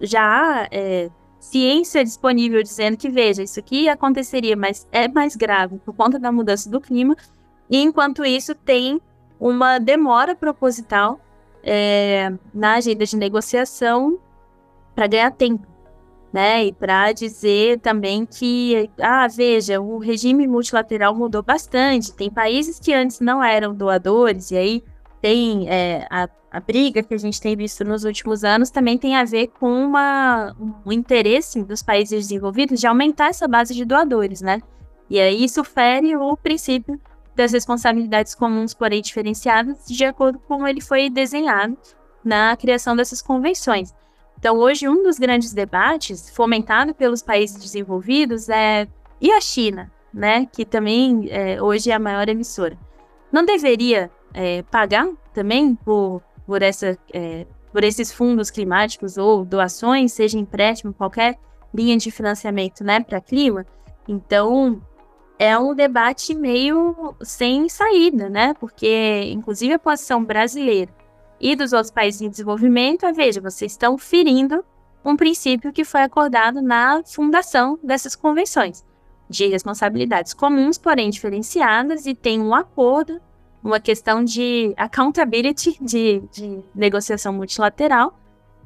já 0.00 0.22
há 0.22 0.68
é, 0.70 1.10
ciência 1.40 2.04
disponível 2.04 2.62
dizendo 2.62 2.96
que, 2.96 3.08
veja, 3.08 3.42
isso 3.42 3.58
aqui 3.58 3.88
aconteceria, 3.88 4.56
mas 4.56 4.86
é 4.92 5.08
mais 5.08 5.36
grave 5.36 5.78
por 5.78 5.94
conta 5.94 6.18
da 6.18 6.30
mudança 6.30 6.70
do 6.70 6.80
clima. 6.80 7.16
E 7.68 7.78
enquanto 7.78 8.24
isso, 8.24 8.54
tem 8.54 9.00
uma 9.40 9.78
demora 9.78 10.34
proposital 10.34 11.20
é, 11.62 12.32
na 12.54 12.74
agenda 12.74 13.04
de 13.04 13.16
negociação 13.16 14.18
para 14.94 15.06
ganhar 15.06 15.30
tempo 15.32 15.66
né? 16.32 16.64
E 16.64 16.72
para 16.72 17.12
dizer 17.12 17.80
também 17.80 18.24
que, 18.24 18.90
ah, 19.00 19.28
veja, 19.28 19.80
o 19.80 19.98
regime 19.98 20.46
multilateral 20.48 21.14
mudou 21.14 21.42
bastante. 21.42 22.14
Tem 22.14 22.30
países 22.30 22.80
que 22.80 22.92
antes 22.92 23.20
não 23.20 23.42
eram 23.44 23.74
doadores, 23.74 24.50
e 24.50 24.56
aí 24.56 24.84
tem 25.20 25.68
é, 25.68 26.06
a, 26.10 26.28
a 26.50 26.60
briga 26.60 27.02
que 27.02 27.14
a 27.14 27.18
gente 27.18 27.40
tem 27.40 27.56
visto 27.56 27.84
nos 27.84 28.04
últimos 28.04 28.44
anos 28.44 28.70
também 28.70 28.98
tem 28.98 29.16
a 29.16 29.24
ver 29.24 29.48
com 29.48 29.72
uma, 29.72 30.54
um 30.84 30.92
interesse 30.92 31.62
dos 31.62 31.82
países 31.82 32.28
desenvolvidos 32.28 32.80
de 32.80 32.86
aumentar 32.86 33.28
essa 33.28 33.46
base 33.46 33.74
de 33.74 33.84
doadores, 33.84 34.40
né? 34.40 34.60
E 35.08 35.20
aí 35.20 35.44
isso 35.44 35.62
fere 35.62 36.16
o 36.16 36.36
princípio 36.36 37.00
das 37.34 37.52
responsabilidades 37.52 38.34
comuns, 38.34 38.74
porém 38.74 39.00
diferenciadas, 39.00 39.86
de 39.86 40.04
acordo 40.04 40.38
com 40.38 40.56
como 40.56 40.66
ele 40.66 40.80
foi 40.80 41.08
desenhado 41.08 41.76
na 42.24 42.56
criação 42.56 42.94
dessas 42.94 43.22
convenções. 43.22 43.94
Então, 44.42 44.58
hoje, 44.58 44.88
um 44.88 45.04
dos 45.04 45.20
grandes 45.20 45.52
debates 45.52 46.28
fomentado 46.28 46.92
pelos 46.92 47.22
países 47.22 47.62
desenvolvidos 47.62 48.48
é 48.48 48.88
e 49.20 49.30
a 49.30 49.40
China, 49.40 49.88
né, 50.12 50.46
que 50.46 50.64
também 50.64 51.28
é, 51.30 51.62
hoje 51.62 51.92
é 51.92 51.94
a 51.94 51.98
maior 52.00 52.28
emissora, 52.28 52.76
não 53.30 53.44
deveria 53.44 54.10
é, 54.34 54.62
pagar 54.62 55.08
também 55.32 55.76
por, 55.76 56.20
por, 56.44 56.60
essa, 56.60 56.98
é, 57.12 57.46
por 57.70 57.84
esses 57.84 58.12
fundos 58.12 58.50
climáticos 58.50 59.16
ou 59.16 59.44
doações, 59.44 60.12
seja 60.12 60.36
empréstimo, 60.36 60.92
qualquer 60.92 61.38
linha 61.72 61.96
de 61.96 62.10
financiamento 62.10 62.82
né, 62.82 62.98
para 62.98 63.20
clima? 63.20 63.64
Então, 64.08 64.82
é 65.38 65.56
um 65.56 65.72
debate 65.72 66.34
meio 66.34 67.14
sem 67.22 67.68
saída, 67.68 68.28
né? 68.28 68.54
Porque, 68.54 69.22
inclusive, 69.32 69.74
a 69.74 69.78
posição 69.78 70.24
brasileira 70.24 70.92
e 71.42 71.56
dos 71.56 71.72
outros 71.72 71.90
países 71.90 72.22
em 72.22 72.30
desenvolvimento 72.30 73.04
é, 73.04 73.12
veja, 73.12 73.40
vocês 73.40 73.72
estão 73.72 73.98
ferindo 73.98 74.64
um 75.04 75.16
princípio 75.16 75.72
que 75.72 75.84
foi 75.84 76.02
acordado 76.02 76.62
na 76.62 77.02
fundação 77.04 77.76
dessas 77.82 78.14
convenções 78.14 78.84
de 79.28 79.48
responsabilidades 79.48 80.32
comuns, 80.32 80.78
porém 80.78 81.10
diferenciadas, 81.10 82.06
e 82.06 82.14
tem 82.14 82.40
um 82.40 82.54
acordo, 82.54 83.20
uma 83.64 83.80
questão 83.80 84.22
de 84.22 84.72
accountability, 84.76 85.76
de, 85.80 86.22
de 86.30 86.62
negociação 86.74 87.32
multilateral, 87.32 88.16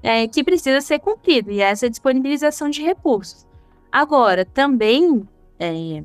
é, 0.02 0.26
que 0.26 0.44
precisa 0.44 0.80
ser 0.82 0.98
cumprido, 0.98 1.50
e 1.50 1.60
essa 1.60 1.88
disponibilização 1.88 2.68
de 2.68 2.82
recursos. 2.82 3.46
Agora, 3.90 4.44
também, 4.44 5.26
é, 5.58 6.02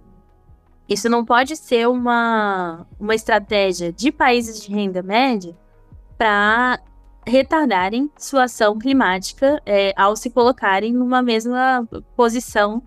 isso 0.88 1.10
não 1.10 1.26
pode 1.26 1.58
ser 1.58 1.90
uma, 1.90 2.88
uma 3.00 3.16
estratégia 3.16 3.92
de 3.92 4.12
países 4.12 4.62
de 4.62 4.72
renda 4.72 5.02
média 5.02 5.58
para 6.22 6.80
retardarem 7.26 8.08
sua 8.16 8.44
ação 8.44 8.78
climática 8.78 9.60
é, 9.66 9.92
ao 9.98 10.16
se 10.16 10.30
colocarem 10.30 10.94
numa 10.94 11.20
mesma 11.20 11.90
posição 12.16 12.84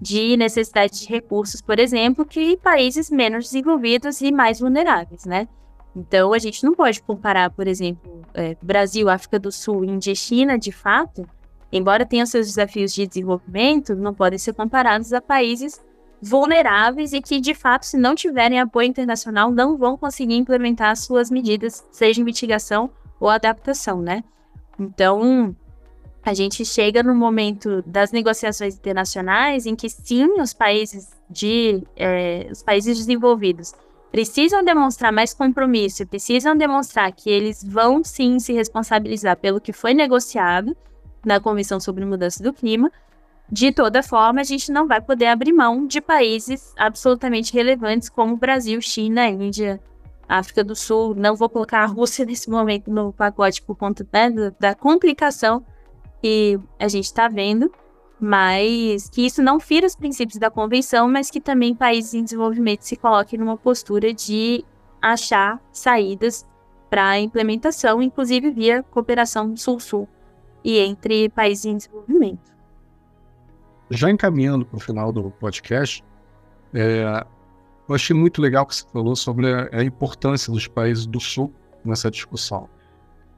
de 0.00 0.36
necessidade 0.36 1.00
de 1.00 1.08
recursos, 1.08 1.60
por 1.60 1.80
exemplo, 1.80 2.24
que 2.24 2.56
países 2.58 3.10
menos 3.10 3.46
desenvolvidos 3.46 4.20
e 4.20 4.30
mais 4.30 4.60
vulneráveis, 4.60 5.24
né? 5.24 5.48
Então, 5.96 6.32
a 6.32 6.38
gente 6.38 6.62
não 6.62 6.72
pode 6.72 7.02
comparar, 7.02 7.50
por 7.50 7.66
exemplo, 7.66 8.22
é, 8.32 8.56
Brasil, 8.62 9.08
África 9.08 9.40
do 9.40 9.50
Sul, 9.50 9.84
Índia 9.84 10.12
e 10.12 10.16
China, 10.16 10.56
de 10.56 10.70
fato, 10.70 11.28
embora 11.72 12.06
tenham 12.06 12.26
seus 12.26 12.46
desafios 12.46 12.94
de 12.94 13.08
desenvolvimento, 13.08 13.96
não 13.96 14.14
podem 14.14 14.38
ser 14.38 14.52
comparados 14.54 15.12
a 15.12 15.20
países 15.20 15.84
vulneráveis 16.20 17.12
e 17.12 17.20
que, 17.20 17.40
de 17.40 17.54
fato, 17.54 17.84
se 17.84 17.96
não 17.96 18.14
tiverem 18.14 18.60
apoio 18.60 18.88
internacional, 18.88 19.50
não 19.50 19.76
vão 19.76 19.96
conseguir 19.96 20.34
implementar 20.34 20.96
suas 20.96 21.30
medidas, 21.30 21.86
seja 21.92 22.22
mitigação 22.24 22.90
ou 23.20 23.28
adaptação, 23.28 24.00
né? 24.00 24.24
Então, 24.78 25.54
a 26.24 26.34
gente 26.34 26.64
chega 26.64 27.02
no 27.02 27.14
momento 27.14 27.82
das 27.86 28.12
negociações 28.12 28.74
internacionais 28.74 29.66
em 29.66 29.74
que 29.74 29.88
sim, 29.88 30.40
os 30.40 30.52
países 30.52 31.08
de 31.30 31.82
é, 31.96 32.48
os 32.50 32.62
países 32.62 32.98
desenvolvidos 32.98 33.72
precisam 34.10 34.64
demonstrar 34.64 35.12
mais 35.12 35.34
compromisso, 35.34 36.06
precisam 36.06 36.56
demonstrar 36.56 37.12
que 37.12 37.30
eles 37.30 37.62
vão 37.62 38.02
sim 38.02 38.38
se 38.38 38.52
responsabilizar 38.52 39.36
pelo 39.36 39.60
que 39.60 39.72
foi 39.72 39.94
negociado 39.94 40.76
na 41.24 41.40
Convenção 41.40 41.78
sobre 41.78 42.04
Mudança 42.04 42.42
do 42.42 42.52
Clima, 42.52 42.90
de 43.50 43.72
toda 43.72 44.02
forma, 44.02 44.40
a 44.40 44.44
gente 44.44 44.70
não 44.70 44.86
vai 44.86 45.00
poder 45.00 45.26
abrir 45.26 45.52
mão 45.52 45.86
de 45.86 46.00
países 46.00 46.74
absolutamente 46.76 47.52
relevantes 47.52 48.10
como 48.10 48.36
Brasil, 48.36 48.80
China, 48.82 49.26
Índia, 49.26 49.80
África 50.28 50.62
do 50.62 50.76
Sul. 50.76 51.14
Não 51.14 51.34
vou 51.34 51.48
colocar 51.48 51.80
a 51.80 51.86
Rússia 51.86 52.24
nesse 52.26 52.50
momento 52.50 52.90
no 52.90 53.12
pacote 53.12 53.62
por 53.62 53.74
conta 53.74 54.06
né, 54.12 54.52
da 54.60 54.74
complicação 54.74 55.64
que 56.20 56.58
a 56.78 56.88
gente 56.88 57.06
está 57.06 57.26
vendo, 57.26 57.72
mas 58.20 59.08
que 59.08 59.24
isso 59.24 59.42
não 59.42 59.58
fira 59.58 59.86
os 59.86 59.96
princípios 59.96 60.38
da 60.38 60.50
convenção, 60.50 61.08
mas 61.08 61.30
que 61.30 61.40
também 61.40 61.74
países 61.74 62.12
em 62.12 62.24
desenvolvimento 62.24 62.82
se 62.82 62.96
coloquem 62.96 63.38
numa 63.38 63.56
postura 63.56 64.12
de 64.12 64.62
achar 65.00 65.58
saídas 65.72 66.44
para 66.90 67.10
a 67.10 67.20
implementação, 67.20 68.02
inclusive 68.02 68.50
via 68.50 68.82
cooperação 68.82 69.56
sul-sul 69.56 70.08
e 70.62 70.78
entre 70.78 71.28
países 71.30 71.64
em 71.64 71.76
desenvolvimento. 71.76 72.57
Já 73.90 74.10
encaminhando 74.10 74.66
para 74.66 74.76
o 74.76 74.80
final 74.80 75.12
do 75.12 75.30
podcast, 75.30 76.04
é, 76.74 77.24
eu 77.88 77.94
achei 77.94 78.14
muito 78.14 78.42
legal 78.42 78.66
que 78.66 78.74
você 78.74 78.84
falou 78.92 79.16
sobre 79.16 79.52
a, 79.52 79.68
a, 79.72 79.82
importância 79.82 80.52
dos 80.52 80.66
países 80.66 81.06
do 81.06 81.18
Sul 81.18 81.52
nessa 81.84 82.10
discussão. 82.10 82.68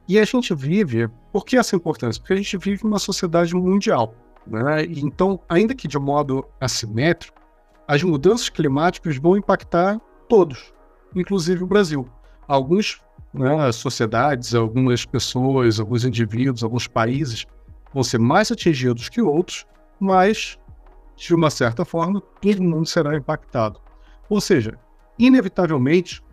E 0.07 0.19
a 0.19 0.25
gente 0.25 0.53
vive, 0.53 1.07
por 1.31 1.45
que 1.45 1.57
essa 1.57 1.75
importância? 1.75 2.21
Porque 2.21 2.33
a 2.33 2.37
gente 2.37 2.57
vive 2.57 2.83
numa 2.83 2.99
sociedade 2.99 3.55
mundial. 3.55 4.13
Né? 4.45 4.83
Então, 4.89 5.39
ainda 5.47 5.73
que 5.73 5.87
de 5.87 5.97
modo 5.97 6.45
assimétrico, 6.59 7.39
as 7.87 8.03
mudanças 8.03 8.49
climáticas 8.49 9.17
vão 9.17 9.37
impactar 9.37 9.99
todos, 10.27 10.73
inclusive 11.15 11.63
o 11.63 11.67
Brasil. 11.67 12.07
Algumas 12.47 12.99
né, 13.33 13.71
sociedades, 13.71 14.53
algumas 14.53 15.05
pessoas, 15.05 15.79
alguns 15.79 16.03
indivíduos, 16.03 16.63
alguns 16.63 16.87
países 16.87 17.45
vão 17.93 18.03
ser 18.03 18.19
mais 18.19 18.51
atingidos 18.51 19.07
que 19.07 19.21
outros, 19.21 19.65
mas, 20.01 20.57
de 21.15 21.35
uma 21.35 21.51
certa 21.51 21.85
forma, 21.85 22.19
todo 22.19 22.63
mundo 22.63 22.87
será 22.87 23.15
impactado. 23.15 23.79
Ou 24.27 24.41
seja, 24.41 24.79
inevitavelmente, 25.19 26.23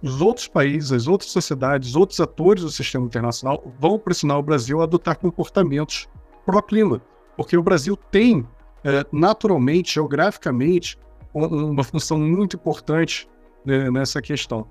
os 0.00 0.20
outros 0.20 0.46
países, 0.46 0.92
as 0.92 1.08
outras 1.08 1.30
sociedades, 1.30 1.96
outros 1.96 2.20
atores 2.20 2.62
do 2.62 2.70
sistema 2.70 3.06
internacional 3.06 3.74
vão 3.80 3.98
pressionar 3.98 4.38
o 4.38 4.42
Brasil 4.42 4.80
a 4.80 4.84
adotar 4.84 5.18
comportamentos 5.18 6.08
pró-clima, 6.46 7.02
porque 7.36 7.56
o 7.56 7.62
Brasil 7.62 7.96
tem, 7.96 8.46
é, 8.84 9.04
naturalmente, 9.10 9.94
geograficamente, 9.94 10.96
uma 11.32 11.82
função 11.82 12.16
muito 12.16 12.54
importante 12.54 13.28
né, 13.64 13.90
nessa 13.90 14.22
questão. 14.22 14.68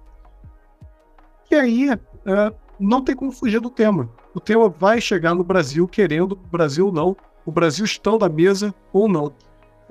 E 1.52 1.56
aí, 1.56 1.90
é, 1.92 1.98
não 2.80 3.04
tem 3.04 3.14
como 3.14 3.34
fugir 3.34 3.60
do 3.60 3.70
tema. 3.70 4.10
O 4.34 4.40
tema 4.40 4.70
vai 4.70 5.02
chegar 5.02 5.36
no 5.36 5.44
Brasil 5.44 5.86
querendo, 5.86 6.32
o 6.32 6.48
Brasil 6.48 6.90
não, 6.90 7.18
o 7.46 7.52
Brasil 7.52 7.86
estando 7.86 8.26
à 8.26 8.30
mesa 8.30 8.74
ou 8.92 9.08
não. 9.08 9.34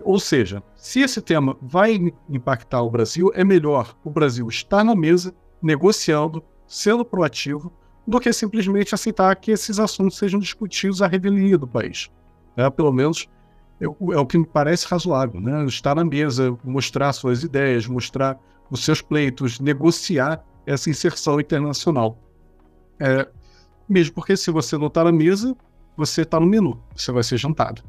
Ou 0.03 0.19
seja, 0.19 0.63
se 0.75 1.01
esse 1.01 1.21
tema 1.21 1.57
vai 1.61 2.13
impactar 2.29 2.83
o 2.83 2.91
Brasil, 2.91 3.31
é 3.35 3.45
melhor 3.45 3.95
o 4.05 4.11
Brasil 4.11 4.49
estar 4.49 4.83
na 4.83 4.95
mesa, 4.95 5.35
negociando, 5.63 6.43
sendo 6.67 7.05
proativo, 7.05 7.73
do 8.07 8.19
que 8.19 8.33
simplesmente 8.33 8.95
aceitar 8.95 9.35
que 9.37 9.51
esses 9.53 9.79
assuntos 9.79 10.19
sejam 10.19 10.41
discutidos 10.41 11.03
à 11.03 11.07
revelia 11.07 11.57
do 11.57 11.69
país. 11.69 12.11
É, 12.57 12.69
pelo 12.69 12.93
menos 12.93 13.29
é, 13.81 13.85
é, 13.85 13.89
o 13.89 14.27
que 14.27 14.39
me 14.39 14.47
parece 14.47 14.87
razoável, 14.87 15.41
né? 15.41 15.65
estar 15.67 15.95
na 15.95 16.05
mesa, 16.05 16.57
mostrar 16.65 17.13
suas 17.13 17.43
ideias, 17.43 17.87
mostrar 17.87 18.39
os 18.71 18.85
seus 18.85 19.01
pleitos, 19.01 19.61
negociar 19.61 20.45
essa 20.67 20.91
inserção 20.91 21.41
internacional. 21.41 22.19
É, 22.99 23.29
mesmo 23.89 24.15
porque 24.15 24.37
se 24.37 24.51
você 24.51 24.79
não 24.79 24.87
está 24.87 25.05
na 25.05 25.13
mesa, 25.13 25.57
você 25.97 26.23
está 26.23 26.39
no 26.41 26.47
menu, 26.47 26.83
você 26.95 27.13
vai 27.13 27.23
ser 27.23 27.37
jantado. 27.37 27.83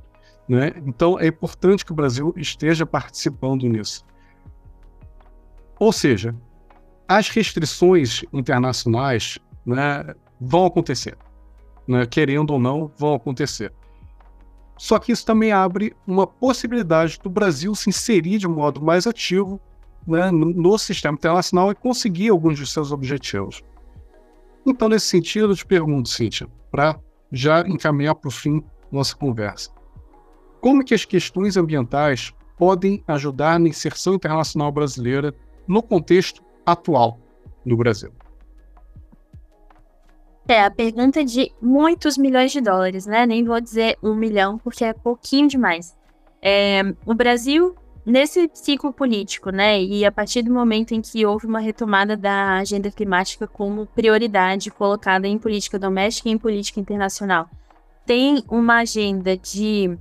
Né? 0.47 0.73
Então 0.85 1.19
é 1.19 1.27
importante 1.27 1.85
que 1.85 1.91
o 1.91 1.95
Brasil 1.95 2.33
esteja 2.35 2.85
participando 2.85 3.67
nisso. 3.67 4.05
Ou 5.79 5.91
seja, 5.91 6.35
as 7.07 7.29
restrições 7.29 8.23
internacionais 8.31 9.39
né, 9.65 10.13
vão 10.39 10.65
acontecer. 10.65 11.17
Né? 11.87 12.05
Querendo 12.05 12.51
ou 12.51 12.59
não, 12.59 12.91
vão 12.97 13.13
acontecer. 13.13 13.73
Só 14.77 14.99
que 14.99 15.11
isso 15.11 15.25
também 15.25 15.51
abre 15.51 15.95
uma 16.05 16.25
possibilidade 16.25 17.19
do 17.21 17.29
Brasil 17.29 17.73
se 17.75 17.89
inserir 17.89 18.37
de 18.37 18.47
modo 18.47 18.81
mais 18.81 19.05
ativo 19.07 19.61
né, 20.05 20.31
no 20.31 20.77
sistema 20.77 21.15
internacional 21.15 21.71
e 21.71 21.75
conseguir 21.75 22.29
alguns 22.29 22.57
de 22.57 22.67
seus 22.67 22.91
objetivos. 22.91 23.61
Então, 24.65 24.89
nesse 24.89 25.07
sentido, 25.07 25.51
eu 25.51 25.55
te 25.55 25.65
pergunto, 25.65 26.09
Cíntia, 26.09 26.47
para 26.71 26.99
já 27.33 27.61
encaminhar 27.61 28.13
para 28.13 28.27
o 28.27 28.31
fim 28.31 28.63
nossa 28.91 29.15
conversa. 29.15 29.71
Como 30.61 30.85
que 30.85 30.93
as 30.93 31.03
questões 31.03 31.57
ambientais 31.57 32.31
podem 32.57 33.03
ajudar 33.07 33.59
na 33.59 33.67
inserção 33.67 34.13
internacional 34.13 34.71
brasileira 34.71 35.33
no 35.67 35.81
contexto 35.81 36.43
atual 36.63 37.19
do 37.65 37.75
Brasil? 37.75 38.11
É, 40.47 40.61
a 40.61 40.69
pergunta 40.69 41.21
é 41.21 41.23
de 41.23 41.51
muitos 41.61 42.17
milhões 42.17 42.51
de 42.51 42.61
dólares, 42.61 43.05
né? 43.05 43.25
Nem 43.25 43.43
vou 43.43 43.59
dizer 43.59 43.97
um 44.03 44.13
milhão, 44.13 44.57
porque 44.57 44.83
é 44.83 44.93
pouquinho 44.93 45.47
demais. 45.47 45.97
É, 46.41 46.81
o 47.05 47.13
Brasil 47.13 47.75
nesse 48.05 48.49
ciclo 48.53 48.91
político, 48.91 49.49
né, 49.49 49.81
e 49.81 50.05
a 50.05 50.11
partir 50.11 50.41
do 50.41 50.53
momento 50.53 50.93
em 50.93 51.01
que 51.01 51.25
houve 51.25 51.47
uma 51.47 51.59
retomada 51.59 52.17
da 52.17 52.57
agenda 52.57 52.91
climática 52.91 53.47
como 53.47 53.85
prioridade 53.87 54.69
colocada 54.69 55.27
em 55.27 55.37
política 55.37 55.79
doméstica 55.79 56.29
e 56.29 56.31
em 56.31 56.37
política 56.37 56.79
internacional, 56.79 57.49
tem 58.05 58.43
uma 58.49 58.79
agenda 58.79 59.37
de 59.37 59.97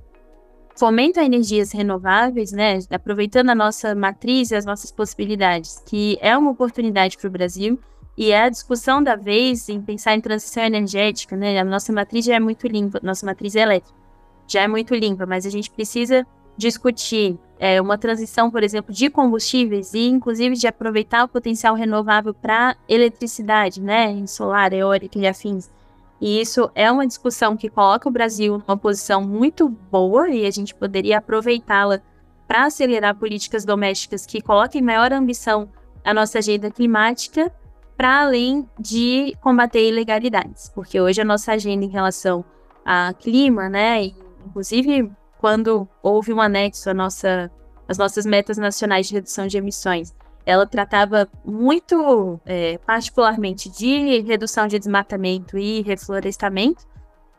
fomento 0.75 1.19
a 1.19 1.23
energias 1.23 1.71
renováveis, 1.71 2.51
né, 2.51 2.79
aproveitando 2.89 3.51
a 3.51 3.55
nossa 3.55 3.95
matriz 3.95 4.51
e 4.51 4.55
as 4.55 4.65
nossas 4.65 4.91
possibilidades, 4.91 5.81
que 5.85 6.17
é 6.19 6.37
uma 6.37 6.51
oportunidade 6.51 7.17
para 7.17 7.27
o 7.27 7.31
Brasil 7.31 7.79
e 8.17 8.31
é 8.31 8.43
a 8.43 8.49
discussão 8.49 9.01
da 9.01 9.15
vez 9.15 9.69
em 9.69 9.81
pensar 9.81 10.15
em 10.15 10.21
transição 10.21 10.63
energética, 10.63 11.35
né, 11.35 11.59
a 11.59 11.63
nossa 11.63 11.93
matriz 11.93 12.25
já 12.25 12.35
é 12.35 12.39
muito 12.39 12.67
limpa, 12.67 12.99
nossa 13.01 13.25
matriz 13.25 13.55
elétrica 13.55 14.03
já 14.47 14.61
é 14.61 14.67
muito 14.67 14.93
limpa, 14.93 15.25
mas 15.25 15.45
a 15.45 15.49
gente 15.49 15.71
precisa 15.71 16.25
discutir 16.57 17.37
é, 17.59 17.81
uma 17.81 17.97
transição, 17.97 18.51
por 18.51 18.63
exemplo, 18.63 18.93
de 18.93 19.09
combustíveis 19.09 19.93
e, 19.93 20.07
inclusive, 20.07 20.55
de 20.55 20.67
aproveitar 20.67 21.23
o 21.23 21.27
potencial 21.27 21.75
renovável 21.75 22.33
para 22.33 22.75
eletricidade, 22.87 23.81
né, 23.81 24.11
em 24.11 24.27
solar, 24.27 24.73
eólica 24.73 25.17
e 25.17 25.27
afins. 25.27 25.71
E 26.19 26.39
isso 26.39 26.69
é 26.75 26.91
uma 26.91 27.07
discussão 27.07 27.57
que 27.57 27.69
coloca 27.69 28.07
o 28.07 28.11
Brasil 28.11 28.57
numa 28.57 28.77
posição 28.77 29.21
muito 29.21 29.67
boa 29.67 30.29
e 30.29 30.45
a 30.45 30.51
gente 30.51 30.73
poderia 30.73 31.17
aproveitá-la 31.17 32.01
para 32.47 32.65
acelerar 32.65 33.15
políticas 33.15 33.65
domésticas 33.65 34.25
que 34.25 34.41
coloquem 34.41 34.81
maior 34.81 35.11
ambição 35.11 35.69
à 36.03 36.13
nossa 36.13 36.39
agenda 36.39 36.69
climática, 36.69 37.51
para 37.95 38.21
além 38.21 38.67
de 38.79 39.35
combater 39.41 39.87
ilegalidades, 39.87 40.69
porque 40.73 40.99
hoje 40.99 41.21
a 41.21 41.25
nossa 41.25 41.53
agenda 41.53 41.85
em 41.85 41.89
relação 41.89 42.43
a 42.85 43.13
clima, 43.13 43.69
né, 43.69 44.11
inclusive 44.45 45.09
quando 45.43 45.85
houve 46.01 46.31
um 46.31 46.39
anexo 46.39 46.89
à 46.89 46.93
nossa, 46.93 47.51
às 47.85 47.97
nossas 47.97 48.25
metas 48.25 48.57
nacionais 48.57 49.09
de 49.09 49.15
redução 49.15 49.45
de 49.45 49.57
emissões, 49.57 50.15
ela 50.45 50.65
tratava 50.65 51.27
muito, 51.43 52.39
é, 52.45 52.77
particularmente, 52.77 53.69
de 53.69 54.21
redução 54.21 54.67
de 54.67 54.79
desmatamento 54.79 55.57
e 55.57 55.81
reflorestamento, 55.81 56.87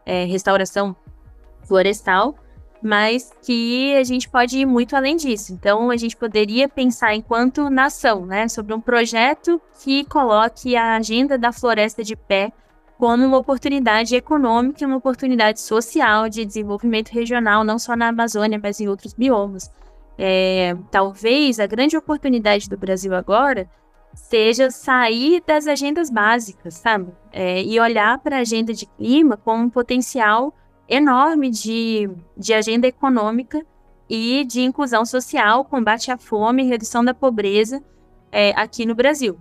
é, 0.05 0.27
restauração 0.27 0.95
florestal, 1.67 2.35
mas 2.83 3.33
que 3.41 3.97
a 3.97 4.05
gente 4.05 4.29
pode 4.29 4.59
ir 4.59 4.67
muito 4.67 4.95
além 4.95 5.17
disso. 5.17 5.55
Então, 5.55 5.91
a 5.91 5.97
gente 5.97 6.15
poderia 6.15 6.69
pensar, 6.69 7.15
enquanto 7.15 7.71
nação, 7.71 8.27
né, 8.27 8.49
sobre 8.49 8.75
um 8.75 8.83
projeto 8.83 9.59
que 9.83 10.05
coloque 10.05 10.77
a 10.77 10.97
agenda 10.97 11.39
da 11.39 11.53
floresta 11.53 12.05
de 12.05 12.15
pé 12.15 12.53
como 12.99 13.25
uma 13.25 13.39
oportunidade 13.39 14.15
econômica 14.15 14.83
e 14.83 14.87
uma 14.87 14.97
oportunidade 14.97 15.61
social 15.61 16.29
de 16.29 16.45
desenvolvimento 16.45 17.11
regional, 17.11 17.65
não 17.65 17.79
só 17.79 17.97
na 17.97 18.09
Amazônia, 18.09 18.61
mas 18.63 18.81
em 18.81 18.89
outros 18.89 19.13
biomas. 19.13 19.71
É, 20.17 20.77
talvez 20.91 21.59
a 21.59 21.67
grande 21.67 21.97
oportunidade 21.97 22.69
do 22.69 22.77
Brasil 22.77 23.15
agora 23.15 23.69
seja 24.15 24.71
sair 24.71 25.43
das 25.45 25.67
agendas 25.67 26.09
básicas, 26.09 26.75
sabe? 26.75 27.13
É, 27.33 27.63
e 27.63 27.81
olhar 27.81 28.19
para 28.19 28.37
a 28.37 28.41
agenda 28.41 28.73
de 28.73 28.87
clima 28.87 29.37
como 29.37 29.65
um 29.65 29.71
potencial 29.71 30.55
enorme 30.89 31.51
de, 31.51 32.09
de 32.37 32.55
agenda 32.55 32.87
econômica 32.87 33.65
e 34.09 34.45
de 34.45 34.61
inclusão 34.61 35.05
social, 35.05 35.65
combate 35.65 36.13
à 36.13 36.17
fome 36.17 36.63
redução 36.63 37.05
da 37.05 37.15
pobreza 37.15 37.83
é, 38.31 38.51
aqui 38.51 38.87
no 38.87 38.95
Brasil. 38.95 39.37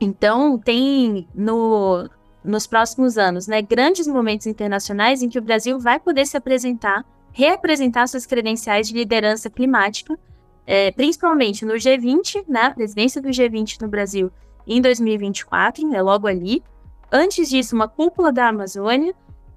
Então, 0.00 0.58
tem 0.58 1.26
no, 1.34 2.08
nos 2.44 2.66
próximos 2.66 3.16
anos, 3.16 3.46
né, 3.46 3.62
grandes 3.62 4.06
momentos 4.06 4.46
internacionais 4.46 5.22
em 5.22 5.28
que 5.28 5.38
o 5.38 5.42
Brasil 5.42 5.78
vai 5.78 5.98
poder 5.98 6.26
se 6.26 6.36
apresentar, 6.36 7.04
reapresentar 7.32 8.06
suas 8.06 8.26
credenciais 8.26 8.88
de 8.88 8.94
liderança 8.94 9.48
climática, 9.48 10.18
é, 10.66 10.90
principalmente 10.92 11.64
no 11.64 11.74
G20, 11.74 12.44
né, 12.46 12.70
presidência 12.70 13.20
do 13.20 13.28
G20 13.28 13.80
no 13.80 13.88
Brasil 13.88 14.30
em 14.66 14.80
2024, 14.80 15.94
é 15.94 16.02
logo 16.02 16.26
ali. 16.26 16.62
Antes 17.10 17.48
disso, 17.48 17.74
uma 17.74 17.88
cúpula 17.88 18.32
da 18.32 18.48
Amazônia, 18.48 19.14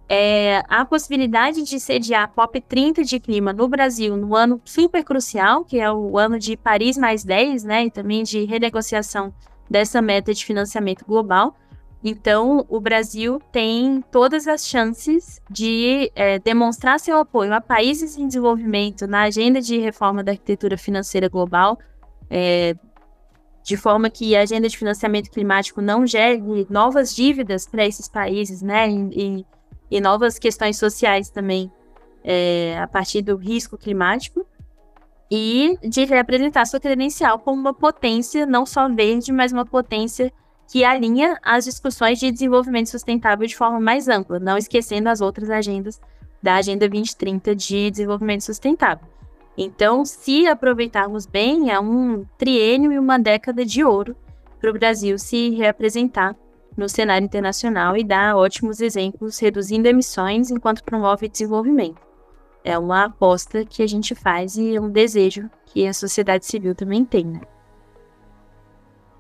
é, 0.10 0.63
a 0.69 0.86
possibilidade 0.86 1.63
de 1.63 1.80
sediar 1.80 2.23
a 2.23 2.28
COP30 2.28 3.04
de 3.04 3.19
clima 3.19 3.52
no 3.52 3.67
Brasil 3.67 4.15
no 4.15 4.36
ano 4.36 4.62
super 4.63 5.04
crucial, 5.04 5.65
que 5.65 5.80
é 5.80 5.91
o 5.91 6.17
ano 6.17 6.39
de 6.39 6.56
Paris 6.56 6.97
mais 6.97 7.23
10, 7.26 7.63
né, 7.65 7.86
e 7.86 7.91
também 7.91 8.23
de 8.23 8.45
renegociação 8.45 9.34
dessa 9.69 10.02
meta 10.02 10.34
de 10.34 10.45
financiamento 10.45 11.06
global. 11.06 11.56
Então, 12.04 12.66
o 12.70 12.80
Brasil 12.80 13.40
tem 13.52 14.04
todas 14.12 14.48
as 14.48 14.68
chances 14.68 15.42
de 15.50 16.12
é, 16.16 16.38
demonstrar 16.40 17.00
seu 17.00 17.18
apoio 17.18 17.54
a 17.54 17.60
países 17.60 18.18
em 18.18 18.28
desenvolvimento 18.28 19.08
na 19.08 19.24
agenda 19.24 19.60
de 19.60 19.78
reforma 19.78 20.24
da 20.24 20.32
arquitetura 20.32 20.78
financeira 20.78 21.28
global, 21.28 21.78
é, 22.30 22.76
de 23.63 23.76
forma 23.76 24.10
que 24.10 24.36
a 24.36 24.42
agenda 24.42 24.69
de 24.69 24.78
financiamento 24.78 25.30
climático 25.30 25.82
não 25.82 26.06
gere 26.06 26.67
novas 26.69 27.13
dívidas 27.13 27.67
para 27.67 27.86
esses 27.86 28.08
países, 28.08 28.62
né, 28.62 28.90
e, 28.90 29.46
e, 29.90 30.00
novas 30.00 30.38
questões 30.40 30.78
sociais 30.78 31.30
também 31.30 31.71
é, 32.24 32.78
a 32.80 32.88
partir 32.88 33.21
do 33.21 33.36
risco 33.36 33.78
climático, 33.78 34.46
e 35.30 35.78
de 35.84 36.06
representar 36.06 36.65
sua 36.65 36.80
credencial 36.80 37.40
como 37.40 37.60
uma 37.60 37.74
potência 37.74 38.46
não 38.46 38.65
só 38.65 38.88
verde, 38.88 39.32
mas 39.32 39.52
uma 39.52 39.65
potência 39.65 40.32
que 40.68 40.84
alinha 40.84 41.38
as 41.42 41.65
discussões 41.65 42.20
de 42.20 42.32
desenvolvimento 42.32 42.90
sustentável 42.90 43.48
de 43.48 43.56
forma 43.56 43.80
mais 43.80 44.08
ampla, 44.08 44.40
não 44.40 44.58
esquecendo 44.58 45.10
as 45.10 45.22
outras 45.22 45.50
agendas 45.50 46.00
da 46.42 46.56
Agenda 46.56 46.88
2030 46.88 47.56
de 47.56 47.90
desenvolvimento 47.90 48.42
sustentável. 48.42 49.08
Então, 49.58 50.06
se 50.06 50.46
aproveitarmos 50.46 51.26
bem, 51.26 51.72
é 51.72 51.80
um 51.80 52.26
triênio 52.38 52.92
e 52.92 53.00
uma 53.00 53.18
década 53.18 53.65
de 53.65 53.84
ouro 53.84 54.15
para 54.60 54.70
o 54.70 54.74
Brasil 54.74 55.18
se 55.18 55.50
reapresentar 55.52 56.36
no 56.76 56.88
cenário 56.88 57.26
internacional 57.26 57.98
e 57.98 58.04
dar 58.04 58.36
ótimos 58.36 58.82
exemplos 58.82 59.40
reduzindo 59.40 59.88
emissões 59.88 60.52
enquanto 60.52 60.84
promove 60.84 61.28
desenvolvimento. 61.28 62.06
É 62.63 62.78
uma 62.78 63.06
aposta 63.06 63.65
que 63.65 63.82
a 63.82 63.88
gente 63.88 64.13
faz 64.13 64.58
e 64.58 64.76
é 64.76 64.82
um 64.82 64.90
desejo 64.90 65.50
que 65.65 65.88
a 65.88 65.94
sociedade 65.94 66.46
civil 66.46 66.76
também 66.76 67.04
tem, 67.04 67.26
né? 67.26 67.42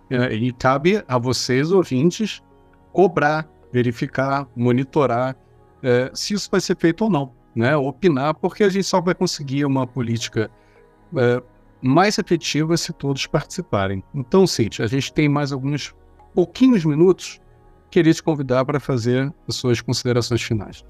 É, 0.09 0.33
e 0.33 0.53
cabe 0.53 1.03
a 1.07 1.17
vocês, 1.17 1.71
ouvintes, 1.71 2.41
cobrar, 2.93 3.47
verificar, 3.71 4.47
monitorar 4.55 5.35
é, 5.83 6.09
se 6.13 6.33
isso 6.33 6.49
vai 6.49 6.61
ser 6.61 6.77
feito 6.77 7.03
ou 7.03 7.09
não, 7.09 7.33
né? 7.55 7.75
Opinar, 7.75 8.33
porque 8.35 8.63
a 8.63 8.69
gente 8.69 8.85
só 8.85 9.01
vai 9.01 9.13
conseguir 9.13 9.65
uma 9.65 9.85
política 9.85 10.49
é, 11.15 11.43
mais 11.81 12.17
efetiva 12.17 12.75
se 12.77 12.91
todos 12.93 13.27
participarem. 13.27 14.03
Então, 14.13 14.47
Cíntia, 14.47 14.85
a 14.85 14.87
gente 14.87 15.13
tem 15.13 15.29
mais 15.29 15.51
alguns 15.51 15.93
pouquinhos 16.33 16.83
minutos. 16.85 17.39
Queria 17.89 18.13
te 18.13 18.23
convidar 18.23 18.65
para 18.65 18.79
fazer 18.79 19.33
as 19.47 19.55
suas 19.55 19.81
considerações 19.81 20.41
finais. 20.41 20.83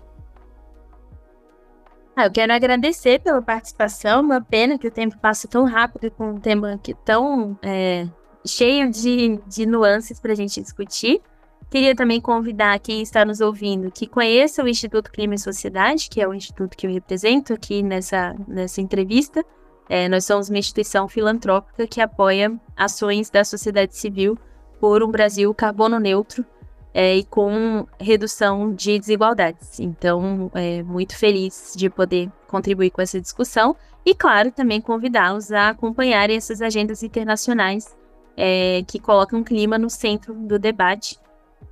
Ah, 2.15 2.25
eu 2.25 2.31
quero 2.31 2.51
agradecer 2.51 3.19
pela 3.19 3.41
participação. 3.41 4.21
Uma 4.21 4.41
pena 4.41 4.79
que 4.79 4.87
o 4.87 4.91
tempo 4.91 5.15
passa 5.19 5.47
tão 5.47 5.65
rápido 5.65 6.09
com 6.09 6.31
um 6.31 6.39
tema 6.39 6.79
que 6.81 6.95
tão 6.95 7.55
é, 7.61 8.07
cheio 8.47 8.89
de, 8.89 9.39
de 9.47 9.65
nuances 9.65 10.19
para 10.19 10.31
a 10.31 10.35
gente 10.35 10.61
discutir. 10.61 11.21
Queria 11.69 11.93
também 11.93 12.21
convidar 12.21 12.79
quem 12.79 13.01
está 13.01 13.25
nos 13.25 13.41
ouvindo 13.41 13.91
que 13.91 14.07
conheça 14.07 14.63
o 14.63 14.67
Instituto 14.67 15.11
Clima 15.11 15.35
e 15.35 15.39
Sociedade, 15.39 16.09
que 16.09 16.21
é 16.21 16.27
o 16.27 16.33
instituto 16.33 16.77
que 16.77 16.87
eu 16.87 16.91
represento 16.91 17.53
aqui 17.53 17.83
nessa, 17.83 18.35
nessa 18.47 18.79
entrevista. 18.79 19.43
É, 19.89 20.07
nós 20.07 20.25
somos 20.25 20.49
uma 20.49 20.57
instituição 20.57 21.07
filantrópica 21.07 21.85
que 21.85 21.99
apoia 21.99 22.57
ações 22.75 23.29
da 23.29 23.43
sociedade 23.43 23.95
civil 23.97 24.37
por 24.79 25.03
um 25.03 25.11
Brasil 25.11 25.53
carbono 25.53 25.99
neutro 25.99 26.45
é, 26.93 27.17
e 27.17 27.23
com 27.25 27.85
redução 27.99 28.73
de 28.73 28.97
desigualdades. 28.97 29.79
Então, 29.79 30.49
é, 30.53 30.81
muito 30.83 31.17
feliz 31.17 31.73
de 31.75 31.89
poder 31.89 32.31
contribuir 32.47 32.91
com 32.91 33.01
essa 33.01 33.19
discussão 33.19 33.75
e, 34.05 34.15
claro, 34.15 34.51
também 34.51 34.79
convidá-los 34.79 35.51
a 35.51 35.69
acompanharem 35.69 36.37
essas 36.37 36.61
agendas 36.61 37.03
internacionais 37.03 37.95
é, 38.37 38.83
que 38.87 38.99
colocam 38.99 39.41
o 39.41 39.43
clima 39.43 39.77
no 39.77 39.89
centro 39.89 40.33
do 40.33 40.59
debate 40.59 41.19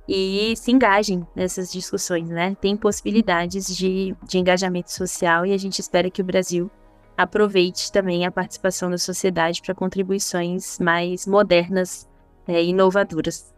e 0.08 0.54
se 0.56 0.72
engajem 0.72 1.26
nessas 1.34 1.72
discussões, 1.72 2.28
né? 2.28 2.56
Tem 2.60 2.76
possibilidades 2.76 3.74
de, 3.74 4.14
de 4.24 4.38
engajamento 4.38 4.92
social 4.92 5.46
e 5.46 5.52
a 5.52 5.56
gente 5.56 5.78
espera 5.78 6.10
que 6.10 6.20
o 6.20 6.24
Brasil 6.24 6.70
aproveite 7.16 7.90
também 7.90 8.26
a 8.26 8.30
participação 8.30 8.90
da 8.90 8.98
sociedade 8.98 9.62
para 9.62 9.74
contribuições 9.74 10.78
mais 10.78 11.26
modernas 11.26 12.06
é, 12.46 12.62
e 12.62 12.68
inovadoras. 12.68 13.55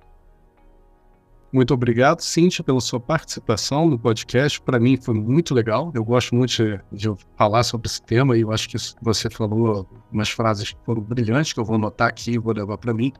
Muito 1.51 1.73
obrigado, 1.73 2.21
Cíntia, 2.21 2.63
pela 2.63 2.81
sua 2.81 3.01
participação 3.01 3.89
no 3.89 3.99
podcast. 3.99 4.61
Para 4.61 4.79
mim 4.79 4.99
foi 4.99 5.15
muito 5.15 5.55
legal. 5.55 5.91
Eu 5.95 6.05
gosto 6.05 6.35
muito 6.35 6.53
de, 6.93 7.11
falar 7.37 7.63
sobre 7.63 7.89
esse 7.89 8.03
tema 8.03 8.37
e 8.37 8.43
eu 8.43 8.53
acho 8.53 8.69
que 8.69 8.77
você 9.01 9.31
falou 9.31 9.89
umas 10.13 10.29
frases 10.29 10.73
que 10.73 10.79
foram 10.85 11.01
brilhantes 11.01 11.55
que 11.55 11.61
eu 11.61 11.65
vou 11.65 11.77
anotar 11.77 12.09
aqui 12.09 12.33
e 12.33 12.39
vou 12.39 12.53
levar 12.53 12.77
para 12.77 12.93
mim. 12.93 13.13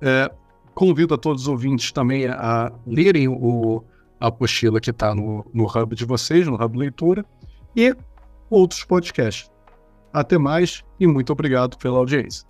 É, 0.00 0.28
convido 0.74 1.14
a 1.14 1.18
todos 1.18 1.42
os 1.42 1.48
ouvintes 1.48 1.92
também 1.92 2.26
a 2.26 2.72
lerem 2.84 3.28
o, 3.28 3.84
a 4.18 4.26
apostila 4.26 4.80
que 4.80 4.90
está 4.90 5.14
no, 5.14 5.46
no 5.54 5.66
hub 5.66 5.94
de 5.94 6.04
vocês, 6.04 6.48
no 6.48 6.60
hub 6.60 6.76
leitura, 6.76 7.24
e 7.76 7.94
outros 8.50 8.82
podcasts. 8.82 9.48
Até 10.12 10.36
mais 10.36 10.82
e 10.98 11.06
muito 11.06 11.32
obrigado 11.32 11.78
pela 11.78 11.98
audiência. 11.98 12.49